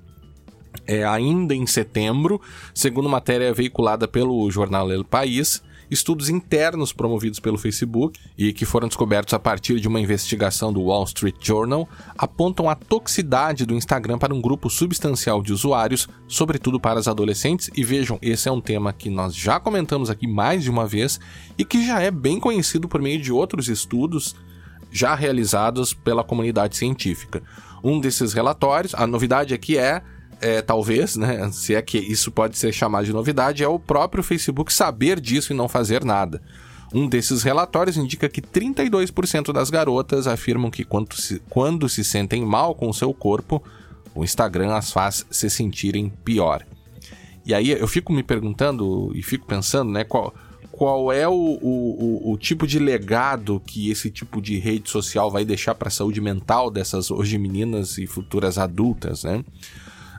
é, 0.84 1.04
ainda 1.04 1.54
em 1.54 1.66
setembro, 1.68 2.40
segundo 2.74 3.08
matéria 3.08 3.54
veiculada 3.54 4.08
pelo 4.08 4.50
jornal 4.50 4.90
El 4.90 5.04
País, 5.04 5.62
estudos 5.90 6.28
internos 6.28 6.92
promovidos 6.92 7.40
pelo 7.40 7.58
Facebook 7.58 8.18
e 8.36 8.52
que 8.52 8.64
foram 8.64 8.88
descobertos 8.88 9.34
a 9.34 9.38
partir 9.38 9.80
de 9.80 9.88
uma 9.88 10.00
investigação 10.00 10.72
do 10.72 10.82
Wall 10.82 11.04
Street 11.04 11.36
Journal 11.40 11.88
apontam 12.16 12.68
a 12.68 12.74
toxicidade 12.74 13.64
do 13.64 13.74
Instagram 13.74 14.18
para 14.18 14.34
um 14.34 14.40
grupo 14.40 14.68
substancial 14.68 15.42
de 15.42 15.52
usuários, 15.52 16.08
sobretudo 16.26 16.80
para 16.80 16.98
as 16.98 17.08
adolescentes. 17.08 17.70
E 17.74 17.84
vejam, 17.84 18.18
esse 18.20 18.48
é 18.48 18.52
um 18.52 18.60
tema 18.60 18.92
que 18.92 19.08
nós 19.10 19.34
já 19.34 19.60
comentamos 19.60 20.10
aqui 20.10 20.26
mais 20.26 20.62
de 20.62 20.70
uma 20.70 20.86
vez 20.86 21.20
e 21.56 21.64
que 21.64 21.86
já 21.86 22.00
é 22.00 22.10
bem 22.10 22.40
conhecido 22.40 22.88
por 22.88 23.00
meio 23.00 23.20
de 23.20 23.32
outros 23.32 23.68
estudos 23.68 24.34
já 24.90 25.14
realizados 25.14 25.92
pela 25.92 26.24
comunidade 26.24 26.76
científica. 26.76 27.42
Um 27.82 28.00
desses 28.00 28.32
relatórios, 28.32 28.94
a 28.94 29.06
novidade 29.06 29.54
aqui 29.54 29.76
é 29.78 30.02
é, 30.40 30.60
talvez, 30.62 31.16
né, 31.16 31.50
se 31.52 31.74
é 31.74 31.82
que 31.82 31.98
isso 31.98 32.30
pode 32.30 32.58
ser 32.58 32.72
chamado 32.72 33.04
de 33.04 33.12
novidade, 33.12 33.62
é 33.62 33.68
o 33.68 33.78
próprio 33.78 34.22
Facebook 34.22 34.72
saber 34.72 35.20
disso 35.20 35.52
e 35.52 35.56
não 35.56 35.68
fazer 35.68 36.04
nada. 36.04 36.42
Um 36.94 37.08
desses 37.08 37.42
relatórios 37.42 37.96
indica 37.96 38.28
que 38.28 38.40
32% 38.40 39.52
das 39.52 39.70
garotas 39.70 40.26
afirmam 40.26 40.70
que 40.70 40.84
quando 40.84 41.14
se, 41.14 41.42
quando 41.50 41.88
se 41.88 42.04
sentem 42.04 42.44
mal 42.44 42.74
com 42.74 42.88
o 42.88 42.94
seu 42.94 43.12
corpo, 43.12 43.62
o 44.14 44.24
Instagram 44.24 44.74
as 44.74 44.92
faz 44.92 45.26
se 45.30 45.50
sentirem 45.50 46.08
pior. 46.24 46.64
E 47.44 47.52
aí 47.54 47.70
eu 47.70 47.86
fico 47.86 48.12
me 48.12 48.22
perguntando 48.22 49.12
e 49.14 49.22
fico 49.22 49.46
pensando, 49.46 49.90
né, 49.92 50.04
qual, 50.04 50.34
qual 50.72 51.12
é 51.12 51.28
o, 51.28 51.32
o, 51.32 52.32
o, 52.32 52.38
tipo 52.38 52.66
de 52.66 52.78
legado 52.78 53.62
que 53.64 53.90
esse 53.90 54.10
tipo 54.10 54.40
de 54.42 54.58
rede 54.58 54.90
social 54.90 55.30
vai 55.30 55.44
deixar 55.44 55.74
para 55.74 55.88
a 55.88 55.90
saúde 55.90 56.20
mental 56.20 56.70
dessas 56.70 57.10
hoje 57.10 57.38
meninas 57.38 57.98
e 57.98 58.06
futuras 58.06 58.58
adultas, 58.58 59.24
né? 59.24 59.44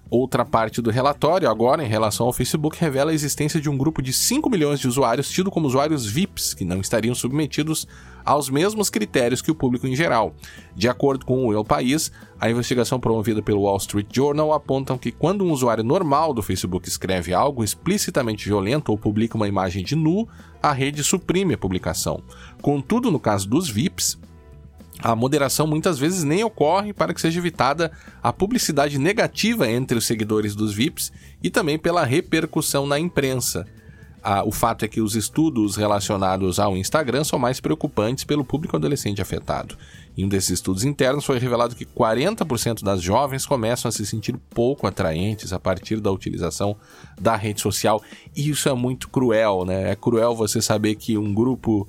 Outra 0.09 0.45
parte 0.45 0.81
do 0.81 0.89
relatório, 0.89 1.49
agora 1.49 1.83
em 1.83 1.87
relação 1.87 2.27
ao 2.27 2.33
Facebook, 2.33 2.79
revela 2.79 3.11
a 3.11 3.13
existência 3.13 3.59
de 3.59 3.69
um 3.69 3.77
grupo 3.77 4.01
de 4.01 4.13
5 4.13 4.49
milhões 4.49 4.79
de 4.79 4.87
usuários 4.87 5.29
tido 5.29 5.51
como 5.51 5.67
usuários 5.67 6.05
VIPs, 6.05 6.53
que 6.53 6.63
não 6.63 6.79
estariam 6.79 7.13
submetidos 7.13 7.85
aos 8.23 8.49
mesmos 8.49 8.89
critérios 8.89 9.41
que 9.41 9.51
o 9.51 9.55
público 9.55 9.87
em 9.87 9.95
geral. 9.95 10.33
De 10.75 10.87
acordo 10.87 11.25
com 11.25 11.45
o 11.45 11.53
El 11.53 11.63
País, 11.63 12.11
a 12.39 12.49
investigação 12.49 12.99
promovida 12.99 13.41
pelo 13.41 13.61
Wall 13.61 13.77
Street 13.77 14.07
Journal 14.13 14.53
aponta 14.53 14.97
que 14.97 15.11
quando 15.11 15.45
um 15.45 15.51
usuário 15.51 15.83
normal 15.83 16.33
do 16.33 16.41
Facebook 16.41 16.87
escreve 16.87 17.33
algo 17.33 17.63
explicitamente 17.63 18.45
violento 18.45 18.89
ou 18.89 18.97
publica 18.97 19.35
uma 19.35 19.47
imagem 19.47 19.83
de 19.83 19.95
nu, 19.95 20.27
a 20.61 20.71
rede 20.71 21.03
suprime 21.03 21.53
a 21.53 21.57
publicação. 21.57 22.21
Contudo, 22.61 23.11
no 23.11 23.19
caso 23.19 23.47
dos 23.47 23.69
VIPs, 23.69 24.17
a 24.99 25.15
moderação 25.15 25.67
muitas 25.67 25.99
vezes 25.99 26.23
nem 26.23 26.43
ocorre 26.43 26.93
para 26.93 27.13
que 27.13 27.21
seja 27.21 27.39
evitada 27.39 27.91
a 28.21 28.33
publicidade 28.33 28.97
negativa 28.97 29.69
entre 29.69 29.97
os 29.97 30.05
seguidores 30.05 30.55
dos 30.55 30.73
VIPs 30.73 31.11
e 31.41 31.49
também 31.49 31.77
pela 31.77 32.03
repercussão 32.03 32.87
na 32.87 32.99
imprensa. 32.99 33.65
O 34.45 34.51
fato 34.51 34.83
é 34.83 34.89
que 34.89 34.99
os 34.99 35.15
estudos 35.15 35.77
relacionados 35.77 36.59
ao 36.59 36.75
Instagram 36.75 37.23
são 37.23 37.39
mais 37.39 37.61
preocupantes 37.61 38.25
pelo 38.25 38.43
público 38.43 38.75
adolescente 38.75 39.21
afetado. 39.21 39.77
Em 40.17 40.25
um 40.25 40.27
desses 40.27 40.49
estudos 40.49 40.83
internos 40.83 41.23
foi 41.23 41.39
revelado 41.39 41.75
que 41.75 41.85
40% 41.85 42.83
das 42.83 43.01
jovens 43.01 43.45
começam 43.45 43.87
a 43.87 43.91
se 43.91 44.05
sentir 44.05 44.35
pouco 44.49 44.85
atraentes 44.85 45.53
a 45.53 45.59
partir 45.59 46.01
da 46.01 46.11
utilização 46.11 46.75
da 47.21 47.37
rede 47.37 47.61
social. 47.61 48.03
E 48.35 48.49
isso 48.49 48.67
é 48.67 48.73
muito 48.73 49.07
cruel, 49.07 49.63
né? 49.63 49.91
É 49.91 49.95
cruel 49.95 50.35
você 50.35 50.61
saber 50.61 50.95
que 50.95 51.17
um 51.17 51.33
grupo 51.33 51.87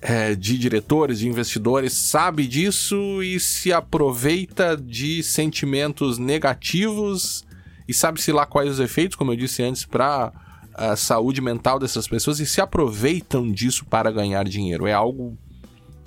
é, 0.00 0.34
de 0.34 0.58
diretores, 0.58 1.18
de 1.18 1.28
investidores, 1.28 1.92
sabe 1.92 2.46
disso 2.46 3.22
e 3.22 3.40
se 3.40 3.72
aproveita 3.72 4.76
de 4.76 5.22
sentimentos 5.22 6.18
negativos 6.18 7.44
e 7.88 7.94
sabe-se 7.94 8.32
lá 8.32 8.44
quais 8.46 8.70
os 8.70 8.80
efeitos, 8.80 9.16
como 9.16 9.32
eu 9.32 9.36
disse 9.36 9.62
antes, 9.62 9.84
para 9.84 10.32
a 10.74 10.96
saúde 10.96 11.40
mental 11.40 11.78
dessas 11.78 12.06
pessoas 12.06 12.38
e 12.40 12.46
se 12.46 12.60
aproveitam 12.60 13.50
disso 13.50 13.84
para 13.86 14.10
ganhar 14.10 14.44
dinheiro. 14.44 14.86
É 14.86 14.92
algo 14.92 15.36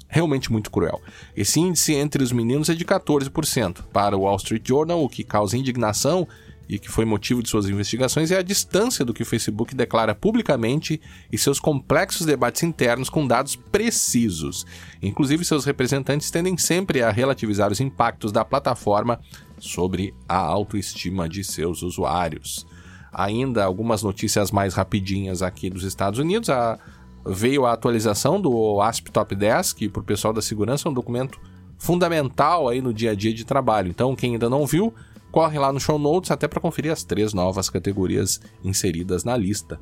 realmente 0.07 0.51
muito 0.51 0.69
cruel. 0.69 1.01
Esse 1.35 1.59
índice 1.59 1.93
entre 1.93 2.23
os 2.23 2.31
meninos 2.31 2.69
é 2.69 2.75
de 2.75 2.83
14%. 2.83 3.83
Para 3.93 4.17
o 4.17 4.21
Wall 4.21 4.35
Street 4.37 4.67
Journal, 4.67 5.03
o 5.03 5.09
que 5.09 5.23
causa 5.23 5.57
indignação 5.57 6.27
e 6.69 6.77
que 6.77 6.87
foi 6.87 7.03
motivo 7.03 7.41
de 7.41 7.49
suas 7.49 7.67
investigações 7.67 8.29
é 8.29 8.37
a 8.37 8.43
distância 8.43 9.03
do 9.03 9.11
que 9.11 9.23
o 9.23 9.25
Facebook 9.25 9.73
declara 9.73 10.13
publicamente 10.13 11.01
e 11.31 11.37
seus 11.37 11.59
complexos 11.59 12.27
debates 12.27 12.61
internos 12.61 13.09
com 13.09 13.25
dados 13.25 13.55
precisos. 13.55 14.67
Inclusive, 15.01 15.43
seus 15.43 15.65
representantes 15.65 16.29
tendem 16.29 16.55
sempre 16.57 17.01
a 17.01 17.09
relativizar 17.09 17.71
os 17.71 17.79
impactos 17.79 18.31
da 18.31 18.45
plataforma 18.45 19.19
sobre 19.57 20.13
a 20.27 20.37
autoestima 20.37 21.27
de 21.27 21.43
seus 21.43 21.81
usuários. 21.81 22.67
Ainda 23.11 23.65
algumas 23.65 24.03
notícias 24.03 24.51
mais 24.51 24.75
rapidinhas 24.75 25.41
aqui 25.41 25.71
dos 25.71 25.83
Estados 25.83 26.19
Unidos. 26.19 26.51
A, 26.51 26.77
veio 27.25 27.65
a 27.65 27.73
atualização 27.73 28.39
do 28.39 28.79
ASP 28.79 29.09
Top 29.11 29.33
10, 29.33 29.73
que 29.73 29.89
para 29.89 30.01
o 30.01 30.05
pessoal 30.05 30.31
da 30.31 30.41
segurança 30.41 30.87
é 30.87 30.91
um 30.91 30.93
documento 30.93 31.41
fundamental 31.79 32.67
aí 32.67 32.79
no 32.79 32.93
dia 32.93 33.11
a 33.11 33.15
dia 33.15 33.33
de 33.33 33.43
trabalho. 33.43 33.89
Então, 33.89 34.15
quem 34.15 34.33
ainda 34.33 34.49
não 34.49 34.67
viu, 34.67 34.93
Corre 35.31 35.59
lá 35.59 35.71
no 35.71 35.79
show 35.79 35.99
notes 35.99 36.31
até 36.31 36.47
para 36.47 36.59
conferir 36.59 36.91
as 36.91 37.03
três 37.03 37.33
novas 37.33 37.69
categorias 37.69 38.41
inseridas 38.63 39.23
na 39.23 39.37
lista. 39.37 39.79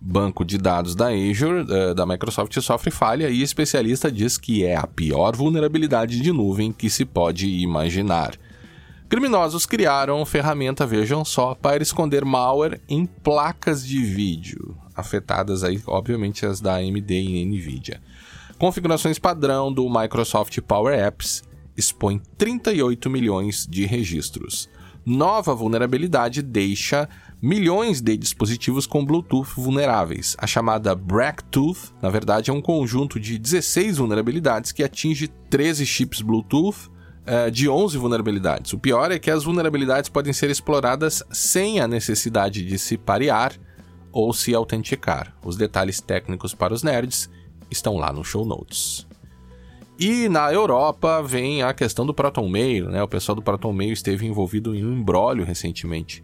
Banco 0.00 0.44
de 0.44 0.58
dados 0.58 0.94
da 0.94 1.08
Azure, 1.08 1.64
eh, 1.70 1.94
da 1.94 2.04
Microsoft, 2.04 2.60
sofre 2.60 2.90
falha 2.90 3.30
e 3.30 3.40
especialista 3.40 4.12
diz 4.12 4.36
que 4.36 4.64
é 4.64 4.76
a 4.76 4.86
pior 4.86 5.34
vulnerabilidade 5.34 6.20
de 6.20 6.30
nuvem 6.32 6.72
que 6.72 6.90
se 6.90 7.04
pode 7.04 7.48
imaginar. 7.48 8.36
Criminosos 9.08 9.64
criaram 9.64 10.24
ferramenta, 10.26 10.84
vejam 10.84 11.24
só, 11.24 11.54
para 11.54 11.82
esconder 11.82 12.24
malware 12.24 12.80
em 12.88 13.06
placas 13.06 13.86
de 13.86 13.98
vídeo, 13.98 14.76
afetadas 14.94 15.62
aí, 15.62 15.80
obviamente, 15.86 16.44
as 16.44 16.60
da 16.60 16.74
AMD 16.76 17.14
e 17.14 17.44
Nvidia. 17.44 18.02
Configurações 18.58 19.18
padrão 19.18 19.72
do 19.72 19.88
Microsoft 19.88 20.58
Power 20.62 20.98
Apps 20.98 21.42
expõe 21.76 22.20
38 22.38 23.10
milhões 23.10 23.66
de 23.66 23.84
registros. 23.86 24.68
Nova 25.04 25.54
vulnerabilidade 25.54 26.40
deixa 26.40 27.08
milhões 27.40 28.00
de 28.00 28.16
dispositivos 28.16 28.86
com 28.86 29.04
Bluetooth 29.04 29.50
vulneráveis. 29.54 30.34
A 30.38 30.46
chamada 30.46 30.94
Bracktooth, 30.94 31.92
na 32.00 32.08
verdade, 32.08 32.50
é 32.50 32.54
um 32.54 32.62
conjunto 32.62 33.20
de 33.20 33.38
16 33.38 33.98
vulnerabilidades 33.98 34.72
que 34.72 34.82
atinge 34.82 35.28
13 35.50 35.84
chips 35.84 36.22
Bluetooth 36.22 36.88
uh, 37.26 37.50
de 37.50 37.68
11 37.68 37.98
vulnerabilidades. 37.98 38.72
O 38.72 38.78
pior 38.78 39.12
é 39.12 39.18
que 39.18 39.30
as 39.30 39.44
vulnerabilidades 39.44 40.08
podem 40.08 40.32
ser 40.32 40.48
exploradas 40.48 41.22
sem 41.30 41.80
a 41.80 41.86
necessidade 41.86 42.64
de 42.64 42.78
se 42.78 42.96
parear 42.96 43.52
ou 44.10 44.32
se 44.32 44.54
autenticar. 44.54 45.36
Os 45.44 45.56
detalhes 45.56 46.00
técnicos 46.00 46.54
para 46.54 46.72
os 46.72 46.82
nerds 46.82 47.28
estão 47.70 47.96
lá 47.96 48.10
no 48.10 48.24
show 48.24 48.46
notes. 48.46 49.06
E 49.98 50.28
na 50.28 50.52
Europa 50.52 51.22
vem 51.22 51.62
a 51.62 51.72
questão 51.72 52.04
do 52.04 52.12
Proton 52.12 52.48
Mail, 52.48 52.90
né? 52.90 53.02
O 53.02 53.08
pessoal 53.08 53.36
do 53.36 53.42
Proton 53.42 53.72
Mail 53.72 53.92
esteve 53.92 54.26
envolvido 54.26 54.74
em 54.74 54.84
um 54.84 54.92
embrólio 54.92 55.44
recentemente 55.44 56.22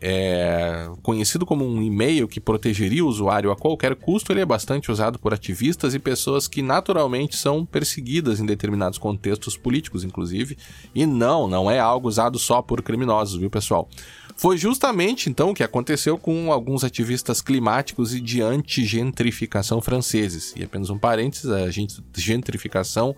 é, 0.00 0.90
conhecido 1.02 1.46
como 1.46 1.64
um 1.64 1.82
e-mail 1.82 2.28
que 2.28 2.38
protegeria 2.38 3.04
o 3.04 3.08
usuário 3.08 3.50
a 3.50 3.56
qualquer 3.56 3.94
custo, 3.96 4.32
ele 4.32 4.40
é 4.40 4.46
bastante 4.46 4.90
usado 4.90 5.18
por 5.18 5.32
ativistas 5.32 5.94
e 5.94 5.98
pessoas 5.98 6.46
que 6.46 6.60
naturalmente 6.60 7.36
são 7.36 7.64
perseguidas 7.64 8.38
em 8.38 8.46
determinados 8.46 8.98
contextos 8.98 9.56
políticos, 9.56 10.04
inclusive. 10.04 10.56
E 10.94 11.06
não, 11.06 11.48
não 11.48 11.70
é 11.70 11.78
algo 11.78 12.08
usado 12.08 12.38
só 12.38 12.60
por 12.60 12.82
criminosos, 12.82 13.38
viu, 13.40 13.50
pessoal? 13.50 13.88
Foi 14.36 14.58
justamente 14.58 15.30
então 15.30 15.50
o 15.50 15.54
que 15.54 15.64
aconteceu 15.64 16.18
com 16.18 16.52
alguns 16.52 16.84
ativistas 16.84 17.40
climáticos 17.40 18.14
e 18.14 18.20
de 18.20 18.42
anti-gentrificação 18.42 19.80
franceses. 19.80 20.52
E 20.54 20.62
apenas 20.62 20.90
um 20.90 20.98
parênteses, 20.98 21.50
a 21.50 21.70
gentrificação 22.14 23.16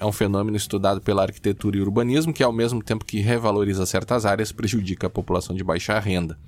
é 0.00 0.06
um 0.06 0.12
fenômeno 0.12 0.56
estudado 0.56 1.00
pela 1.00 1.22
arquitetura 1.22 1.76
e 1.76 1.80
urbanismo 1.80 2.32
que, 2.32 2.42
ao 2.42 2.52
mesmo 2.52 2.82
tempo 2.82 3.04
que 3.04 3.20
revaloriza 3.20 3.84
certas 3.84 4.24
áreas, 4.24 4.50
prejudica 4.50 5.06
a 5.06 5.10
população 5.10 5.54
de 5.54 5.62
baixa 5.62 5.98
renda. 5.98 6.38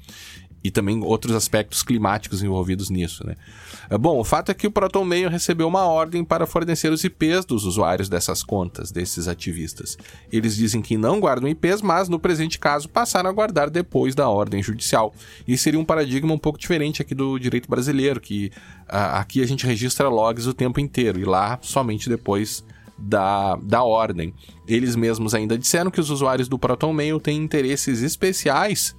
E 0.63 0.71
também 0.71 1.03
outros 1.03 1.35
aspectos 1.35 1.83
climáticos 1.83 2.43
envolvidos 2.43 2.91
nisso. 2.91 3.27
Né? 3.27 3.37
É, 3.89 3.97
bom, 3.97 4.19
o 4.19 4.25
fato 4.25 4.51
é 4.51 4.55
que 4.55 4.67
o 4.67 4.71
ProtonMail 4.71 5.31
recebeu 5.31 5.69
uma 5.69 5.85
ordem 5.85 6.25
para 6.25 6.47
fornecer 6.47 6.93
os 6.93 7.05
IPs 7.05 7.45
dos 7.45 7.65
usuários 7.65 8.09
dessas 8.09 8.43
contas, 8.43 8.91
desses 8.91 9.29
ativistas. 9.29 9.97
Eles 10.33 10.57
dizem 10.57 10.83
que 10.83 10.97
não 10.97 11.21
guardam 11.21 11.49
IPs, 11.49 11.81
mas 11.81 12.09
no 12.09 12.19
presente 12.19 12.59
caso 12.59 12.89
passaram 12.89 13.31
a 13.31 13.33
guardar 13.33 13.71
depois 13.71 14.15
da 14.15 14.29
ordem 14.29 14.63
judicial. 14.63 15.15
E 15.47 15.57
seria 15.57 15.79
um 15.79 15.85
paradigma 15.85 16.33
um 16.35 16.39
pouco 16.39 16.59
diferente 16.59 17.01
aqui 17.03 17.15
do 17.15 17.39
direito 17.39 17.69
brasileiro, 17.69 18.21
que 18.21 18.51
aqui 18.89 19.43
a 19.43 19.47
gente 19.47 19.67
registra 19.67 20.09
logs 20.09 20.47
o 20.47 20.55
tempo 20.55 20.81
inteiro 20.81 21.21
e 21.21 21.25
lá 21.25 21.59
somente 21.63 22.09
depois 22.09 22.65
da, 22.99 23.57
da 23.57 23.83
ordem. 23.83 24.35
Eles 24.67 24.97
mesmos 24.97 25.35
ainda 25.35 25.57
disseram 25.57 25.91
que 25.91 26.01
os 26.01 26.11
usuários 26.11 26.49
do 26.49 26.59
ProtonMail 26.59 27.21
têm 27.21 27.39
interesses 27.39 28.03
especiais 28.03 28.97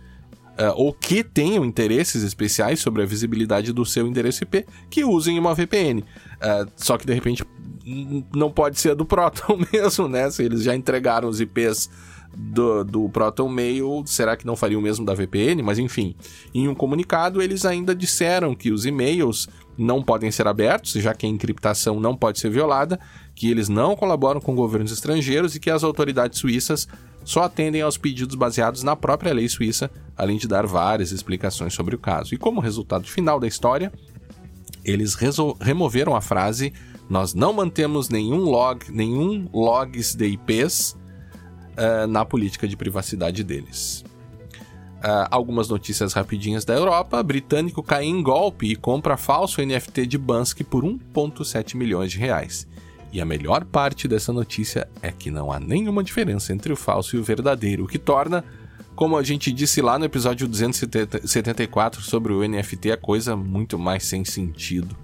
uh, 0.60 0.74
ou 0.76 0.94
que 0.94 1.24
tenham 1.24 1.64
interesses 1.64 2.24
especiais 2.24 2.80
sobre 2.80 3.02
a 3.02 3.06
visibilidade 3.06 3.72
do 3.72 3.86
seu 3.86 4.06
endereço 4.06 4.44
IP 4.44 4.66
que 4.90 5.04
usem 5.04 5.40
uma 5.40 5.56
VPN. 5.56 6.02
Uh, 6.02 6.06
eh, 6.42 6.66
só 6.76 6.98
que 6.98 7.06
de 7.06 7.14
repente 7.14 7.44
não 8.36 8.52
pode 8.52 8.80
ser 8.80 8.96
do 8.96 9.06
Proton 9.06 9.60
mesmo, 9.72 10.08
né? 10.08 10.30
Se 10.30 10.44
eles 10.44 10.64
já 10.64 10.76
entregaram 10.76 11.28
os 11.28 11.40
IPs 11.40 11.90
do, 12.36 12.84
do 12.84 13.10
Proton 13.10 13.50
Mail, 13.50 14.04
será 14.06 14.38
que 14.38 14.46
não 14.46 14.56
faria 14.56 14.78
o 14.78 14.82
mesmo 14.82 15.06
da 15.06 15.14
VPN? 15.14 15.64
Mas 15.64 15.80
enfim, 15.80 16.16
em 16.54 16.68
um 16.68 16.76
comunicado 16.76 17.42
eles 17.42 17.66
ainda 17.66 17.96
disseram 17.96 18.54
que 18.54 18.72
os 18.72 18.86
e-mails 18.86 19.48
não 19.78 20.04
podem 20.04 20.30
ser 20.30 20.46
abertos, 20.46 20.92
já 20.94 21.14
que 21.14 21.26
a 21.26 21.30
encriptação 21.30 22.00
não 22.00 22.16
pode 22.16 22.40
ser 22.40 22.50
violada, 22.50 23.00
que 23.34 23.50
eles 23.50 23.70
não 23.70 23.96
colaboram 23.96 24.42
com 24.42 24.54
governos 24.54 24.92
estrangeiros 24.92 25.56
e 25.56 25.60
que 25.60 25.70
as 25.70 25.84
autoridades 25.84 26.38
suíças 26.38 26.88
só 27.30 27.44
atendem 27.44 27.84
aos 27.84 27.96
pedidos 27.96 28.34
baseados 28.34 28.82
na 28.82 28.96
própria 28.96 29.32
lei 29.32 29.48
suíça, 29.48 29.92
além 30.18 30.40
de 30.40 30.48
dar 30.48 30.66
várias 30.66 31.12
explicações 31.12 31.76
sobre 31.76 31.94
o 31.94 32.00
caso. 32.00 32.34
E 32.34 32.40
como 32.40 32.60
resultado 32.60 33.06
final 33.06 33.40
da 33.40 33.46
história, 33.46 33.94
eles 34.84 35.16
removeram 35.62 36.16
a 36.16 36.22
frase: 36.22 36.74
"Nós 37.08 37.36
não 37.36 37.54
mantemos 37.54 38.10
nenhum 38.10 38.40
log, 38.40 38.84
nenhum 38.90 39.48
logs 39.54 40.16
de 40.16 40.26
IPs 40.26 40.98
uh, 41.78 42.08
na 42.08 42.26
política 42.26 42.68
de 42.68 42.76
privacidade 42.76 43.44
deles." 43.44 44.04
Uh, 44.98 45.30
algumas 45.30 45.70
notícias 45.70 46.14
rapidinhas 46.14 46.66
da 46.66 46.74
Europa. 46.74 47.22
Britânico 47.22 47.84
cai 47.84 48.06
em 48.06 48.24
golpe 48.24 48.72
e 48.72 48.76
compra 48.76 49.16
falso 49.18 49.62
NFT 49.62 50.08
de 50.08 50.18
Bansky 50.18 50.64
por 50.64 50.84
1,7 50.84 51.76
milhões 51.76 52.12
de 52.12 52.18
reais. 52.18 52.68
E 53.12 53.20
a 53.20 53.26
melhor 53.26 53.66
parte 53.66 54.08
dessa 54.08 54.32
notícia 54.32 54.88
é 55.02 55.12
que 55.12 55.32
não 55.32 55.52
há 55.52 55.60
nenhuma 55.60 56.04
diferença 56.04 56.54
entre 56.54 56.72
o 56.72 56.76
falso 56.76 57.16
e 57.16 57.20
o 57.20 57.24
verdadeiro, 57.24 57.86
o 57.86 57.88
que 57.88 57.98
torna, 57.98 58.44
como 58.96 59.18
a 59.18 59.24
gente 59.24 59.52
disse 59.52 59.82
lá 59.82 59.98
no 59.98 60.06
episódio 60.06 60.48
274 60.48 62.02
sobre 62.02 62.34
o 62.34 62.48
NFT, 62.48 62.92
a 62.92 62.98
coisa 62.98 63.36
muito 63.36 63.80
mais 63.80 64.06
sem 64.06 64.26
sentido. 64.26 64.96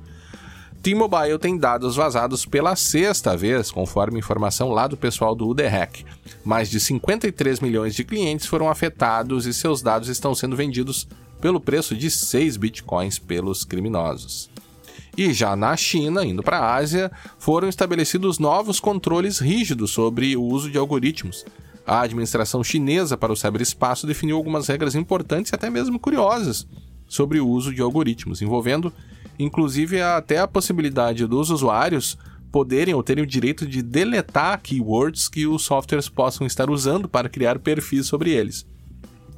T-Mobile 0.86 1.39
tem 1.39 1.58
dados 1.58 1.96
vazados 1.96 2.46
pela 2.46 2.76
sexta 2.76 3.36
vez, 3.36 3.72
conforme 3.72 4.20
informação 4.20 4.70
lá 4.70 4.86
do 4.86 4.96
pessoal 4.96 5.34
do 5.34 5.48
UDHack. 5.48 6.06
Mais 6.44 6.70
de 6.70 6.80
53 6.80 7.60
milhões 7.60 7.96
de 7.96 8.04
clientes 8.04 8.46
foram 8.46 8.70
afetados 8.70 9.48
e 9.48 9.54
seus 9.54 9.82
dados 9.82 10.10
estão 10.10 10.36
sendo 10.36 10.56
vendidos 10.56 11.08
pelo 11.41 11.60
preço 11.60 11.96
de 11.96 12.12
6 12.12 12.58
bitcoins 12.58 13.18
pelos 13.18 13.63
criminosos. 13.63 14.48
E 15.17 15.32
já 15.32 15.56
na 15.56 15.75
China, 15.78 16.25
indo 16.25 16.43
para 16.43 16.60
a 16.60 16.75
Ásia, 16.75 17.12
foram 17.39 17.69
estabelecidos 17.69 18.38
novos 18.38 18.80
controles 18.80 19.39
rígidos 19.39 19.91
sobre 19.91 20.36
o 20.36 20.43
uso 20.43 20.69
de 20.69 20.78
algoritmos. 20.78 21.45
A 21.88 22.01
administração 22.01 22.63
chinesa 22.63 23.15
para 23.15 23.32
o 23.32 23.36
ciberespaço 23.36 24.08
definiu 24.08 24.36
algumas 24.36 24.67
regras 24.67 24.95
importantes 24.95 25.51
e 25.51 25.56
até 25.56 25.69
mesmo 25.69 25.99
curiosas 25.99 26.67
sobre 27.08 27.39
o 27.39 27.47
uso 27.47 27.73
de 27.73 27.82
algoritmos, 27.82 28.41
envolvendo 28.41 28.91
inclusive 29.38 30.01
até 30.01 30.39
a 30.39 30.47
possibilidade 30.47 31.28
dos 31.28 31.49
usuários 31.49 32.17
poderem 32.51 32.93
ou 32.93 33.04
terem 33.04 33.23
o 33.23 33.28
direito 33.28 33.65
de 33.67 33.82
deletar 33.82 34.62
keywords 34.62 35.28
que 35.28 35.45
os 35.45 35.63
softwares 35.63 36.08
possam 36.08 36.47
estar 36.47 36.69
usando 36.69 37.08
para 37.08 37.30
criar 37.30 37.60
perfis 37.60 38.08
sobre 38.08 38.32
eles. 38.32 38.65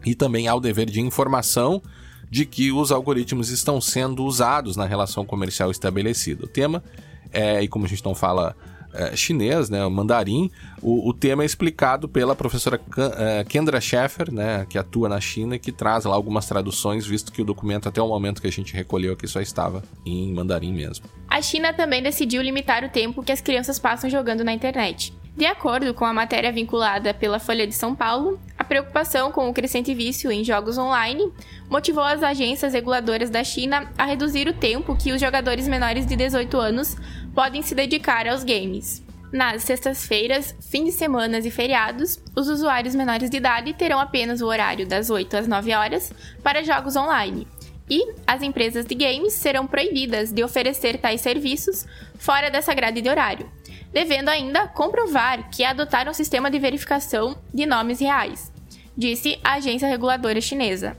E 0.05 0.13
também 0.13 0.47
há 0.47 0.55
o 0.55 0.59
dever 0.59 0.85
de 0.85 1.01
informação 1.01 1.81
de 2.29 2.45
que 2.45 2.71
os 2.71 2.91
algoritmos 2.91 3.49
estão 3.49 3.79
sendo 3.79 4.23
usados 4.23 4.75
na 4.75 4.85
relação 4.85 5.25
comercial 5.25 5.71
estabelecida. 5.71 6.45
O 6.45 6.47
tema 6.47 6.83
é, 7.31 7.61
e 7.61 7.67
como 7.67 7.85
a 7.85 7.89
gente 7.89 8.03
não 8.03 8.15
fala 8.15 8.55
é, 8.93 9.15
chinês, 9.15 9.69
né, 9.69 9.85
o 9.85 9.91
mandarim, 9.91 10.49
o, 10.81 11.09
o, 11.09 11.13
tema 11.13 11.43
é 11.43 11.45
explicado 11.45 12.07
pela 12.07 12.35
professora 12.35 12.79
é, 13.17 13.43
Kendra 13.43 13.79
Scheffer, 13.79 14.31
né, 14.31 14.65
que 14.69 14.77
atua 14.77 15.09
na 15.09 15.19
China 15.19 15.55
e 15.55 15.59
que 15.59 15.71
traz 15.71 16.05
lá 16.05 16.15
algumas 16.15 16.45
traduções, 16.45 17.05
visto 17.05 17.31
que 17.31 17.41
o 17.41 17.45
documento 17.45 17.87
até 17.89 18.01
o 18.01 18.07
momento 18.07 18.41
que 18.41 18.47
a 18.47 18.51
gente 18.51 18.73
recolheu 18.73 19.13
aqui 19.13 19.27
só 19.27 19.41
estava 19.41 19.83
em 20.05 20.33
mandarim 20.33 20.73
mesmo. 20.73 21.05
A 21.27 21.41
China 21.41 21.73
também 21.73 22.01
decidiu 22.01 22.41
limitar 22.41 22.83
o 22.83 22.89
tempo 22.89 23.23
que 23.23 23.31
as 23.31 23.41
crianças 23.41 23.77
passam 23.77 24.09
jogando 24.09 24.43
na 24.43 24.53
internet. 24.53 25.13
De 25.37 25.45
acordo 25.45 25.93
com 25.93 26.03
a 26.03 26.11
matéria 26.11 26.51
vinculada 26.51 27.13
pela 27.13 27.37
Folha 27.37 27.67
de 27.67 27.75
São 27.75 27.93
Paulo, 27.93 28.39
a 28.57 28.63
preocupação 28.63 29.31
com 29.31 29.47
o 29.47 29.53
crescente 29.53 29.93
vício 29.93 30.31
em 30.31 30.43
jogos 30.43 30.79
online 30.79 31.31
motivou 31.69 32.03
as 32.03 32.23
agências 32.23 32.73
reguladoras 32.73 33.29
da 33.29 33.43
China 33.43 33.87
a 33.95 34.05
reduzir 34.05 34.47
o 34.47 34.53
tempo 34.53 34.95
que 34.95 35.11
os 35.11 35.21
jogadores 35.21 35.67
menores 35.67 36.07
de 36.07 36.15
18 36.15 36.57
anos 36.57 36.97
podem 37.37 37.61
se 37.61 37.75
dedicar 37.75 38.27
aos 38.27 38.43
games. 38.43 39.03
Nas 39.31 39.61
sextas-feiras, 39.61 40.55
fins 40.59 40.85
de 40.85 40.91
semana 40.91 41.37
e 41.37 41.51
feriados, 41.51 42.19
os 42.35 42.47
usuários 42.47 42.95
menores 42.95 43.29
de 43.29 43.37
idade 43.37 43.75
terão 43.75 43.99
apenas 43.99 44.41
o 44.41 44.47
horário 44.47 44.87
das 44.87 45.11
8 45.11 45.37
às 45.37 45.47
9 45.47 45.71
horas 45.71 46.11
para 46.41 46.63
jogos 46.63 46.95
online. 46.95 47.47
E 47.87 48.15
as 48.25 48.41
empresas 48.41 48.87
de 48.87 48.95
games 48.95 49.33
serão 49.33 49.67
proibidas 49.67 50.31
de 50.31 50.43
oferecer 50.43 50.97
tais 50.97 51.21
serviços 51.21 51.85
fora 52.17 52.49
dessa 52.49 52.73
grade 52.73 53.01
de 53.01 53.09
horário, 53.09 53.47
devendo 53.93 54.29
ainda 54.29 54.67
comprovar 54.67 55.51
que 55.51 55.63
adotaram 55.63 56.09
um 56.09 56.15
sistema 56.15 56.49
de 56.49 56.57
verificação 56.57 57.37
de 57.53 57.67
nomes 57.67 57.99
reais, 57.99 58.51
disse 58.97 59.39
a 59.43 59.53
agência 59.53 59.87
reguladora 59.87 60.41
chinesa. 60.41 60.97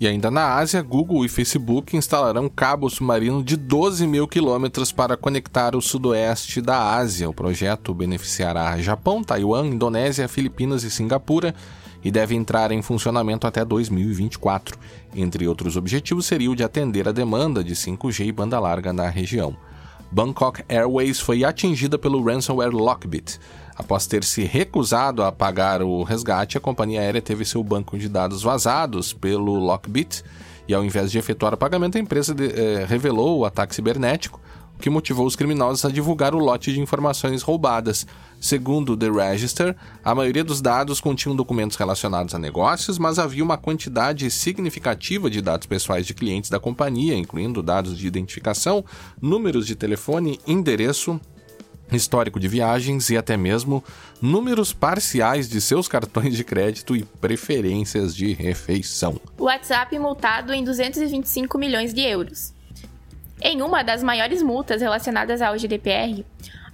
E 0.00 0.06
ainda 0.06 0.30
na 0.30 0.54
Ásia, 0.54 0.80
Google 0.80 1.24
e 1.24 1.28
Facebook 1.28 1.96
instalarão 1.96 2.48
cabo 2.48 2.88
submarino 2.88 3.42
de 3.42 3.56
12 3.56 4.06
mil 4.06 4.28
quilômetros 4.28 4.92
para 4.92 5.16
conectar 5.16 5.74
o 5.74 5.82
sudoeste 5.82 6.60
da 6.60 6.94
Ásia. 6.94 7.28
O 7.28 7.34
projeto 7.34 7.92
beneficiará 7.92 8.78
Japão, 8.78 9.24
Taiwan, 9.24 9.66
Indonésia, 9.66 10.28
Filipinas 10.28 10.84
e 10.84 10.90
Singapura 10.90 11.52
e 12.04 12.12
deve 12.12 12.36
entrar 12.36 12.70
em 12.70 12.80
funcionamento 12.80 13.44
até 13.44 13.64
2024. 13.64 14.78
Entre 15.16 15.48
outros 15.48 15.76
objetivos, 15.76 16.26
seria 16.26 16.50
o 16.50 16.54
de 16.54 16.62
atender 16.62 17.08
a 17.08 17.12
demanda 17.12 17.64
de 17.64 17.74
5G 17.74 18.26
e 18.26 18.30
banda 18.30 18.60
larga 18.60 18.92
na 18.92 19.08
região. 19.08 19.56
Bangkok 20.12 20.62
Airways 20.68 21.18
foi 21.18 21.42
atingida 21.44 21.98
pelo 21.98 22.22
ransomware 22.22 22.70
Lockbit. 22.70 23.40
Após 23.78 24.08
ter 24.08 24.24
se 24.24 24.42
recusado 24.42 25.22
a 25.22 25.30
pagar 25.30 25.82
o 25.82 26.02
resgate, 26.02 26.58
a 26.58 26.60
companhia 26.60 27.00
aérea 27.00 27.22
teve 27.22 27.44
seu 27.44 27.62
banco 27.62 27.96
de 27.96 28.08
dados 28.08 28.42
vazados 28.42 29.12
pelo 29.12 29.54
Lockbit 29.54 30.24
e, 30.66 30.74
ao 30.74 30.84
invés 30.84 31.12
de 31.12 31.18
efetuar 31.18 31.54
o 31.54 31.56
pagamento, 31.56 31.96
a 31.96 32.00
empresa 32.00 32.34
de, 32.34 32.46
eh, 32.46 32.84
revelou 32.88 33.38
o 33.38 33.44
ataque 33.44 33.72
cibernético, 33.72 34.40
o 34.74 34.80
que 34.80 34.90
motivou 34.90 35.24
os 35.24 35.36
criminosos 35.36 35.84
a 35.84 35.90
divulgar 35.90 36.34
o 36.34 36.38
lote 36.38 36.72
de 36.72 36.80
informações 36.80 37.40
roubadas. 37.40 38.04
Segundo 38.40 38.96
The 38.96 39.10
Register, 39.10 39.76
a 40.04 40.12
maioria 40.12 40.42
dos 40.42 40.60
dados 40.60 41.00
continham 41.00 41.36
documentos 41.36 41.76
relacionados 41.76 42.34
a 42.34 42.38
negócios, 42.38 42.98
mas 42.98 43.16
havia 43.16 43.44
uma 43.44 43.56
quantidade 43.56 44.28
significativa 44.28 45.30
de 45.30 45.40
dados 45.40 45.68
pessoais 45.68 46.04
de 46.04 46.14
clientes 46.14 46.50
da 46.50 46.58
companhia, 46.58 47.16
incluindo 47.16 47.62
dados 47.62 47.96
de 47.96 48.08
identificação, 48.08 48.84
números 49.22 49.68
de 49.68 49.76
telefone, 49.76 50.40
endereço, 50.48 51.20
histórico 51.96 52.38
de 52.38 52.48
viagens 52.48 53.10
e 53.10 53.16
até 53.16 53.36
mesmo 53.36 53.82
números 54.20 54.72
parciais 54.72 55.48
de 55.48 55.60
seus 55.60 55.88
cartões 55.88 56.36
de 56.36 56.44
crédito 56.44 56.94
e 56.94 57.04
preferências 57.04 58.14
de 58.14 58.32
refeição. 58.32 59.20
WhatsApp 59.38 59.98
multado 59.98 60.52
em 60.52 60.64
225 60.64 61.58
milhões 61.58 61.94
de 61.94 62.02
euros. 62.02 62.52
Em 63.40 63.62
uma 63.62 63.82
das 63.82 64.02
maiores 64.02 64.42
multas 64.42 64.80
relacionadas 64.80 65.40
ao 65.40 65.56
GDPR, 65.56 66.24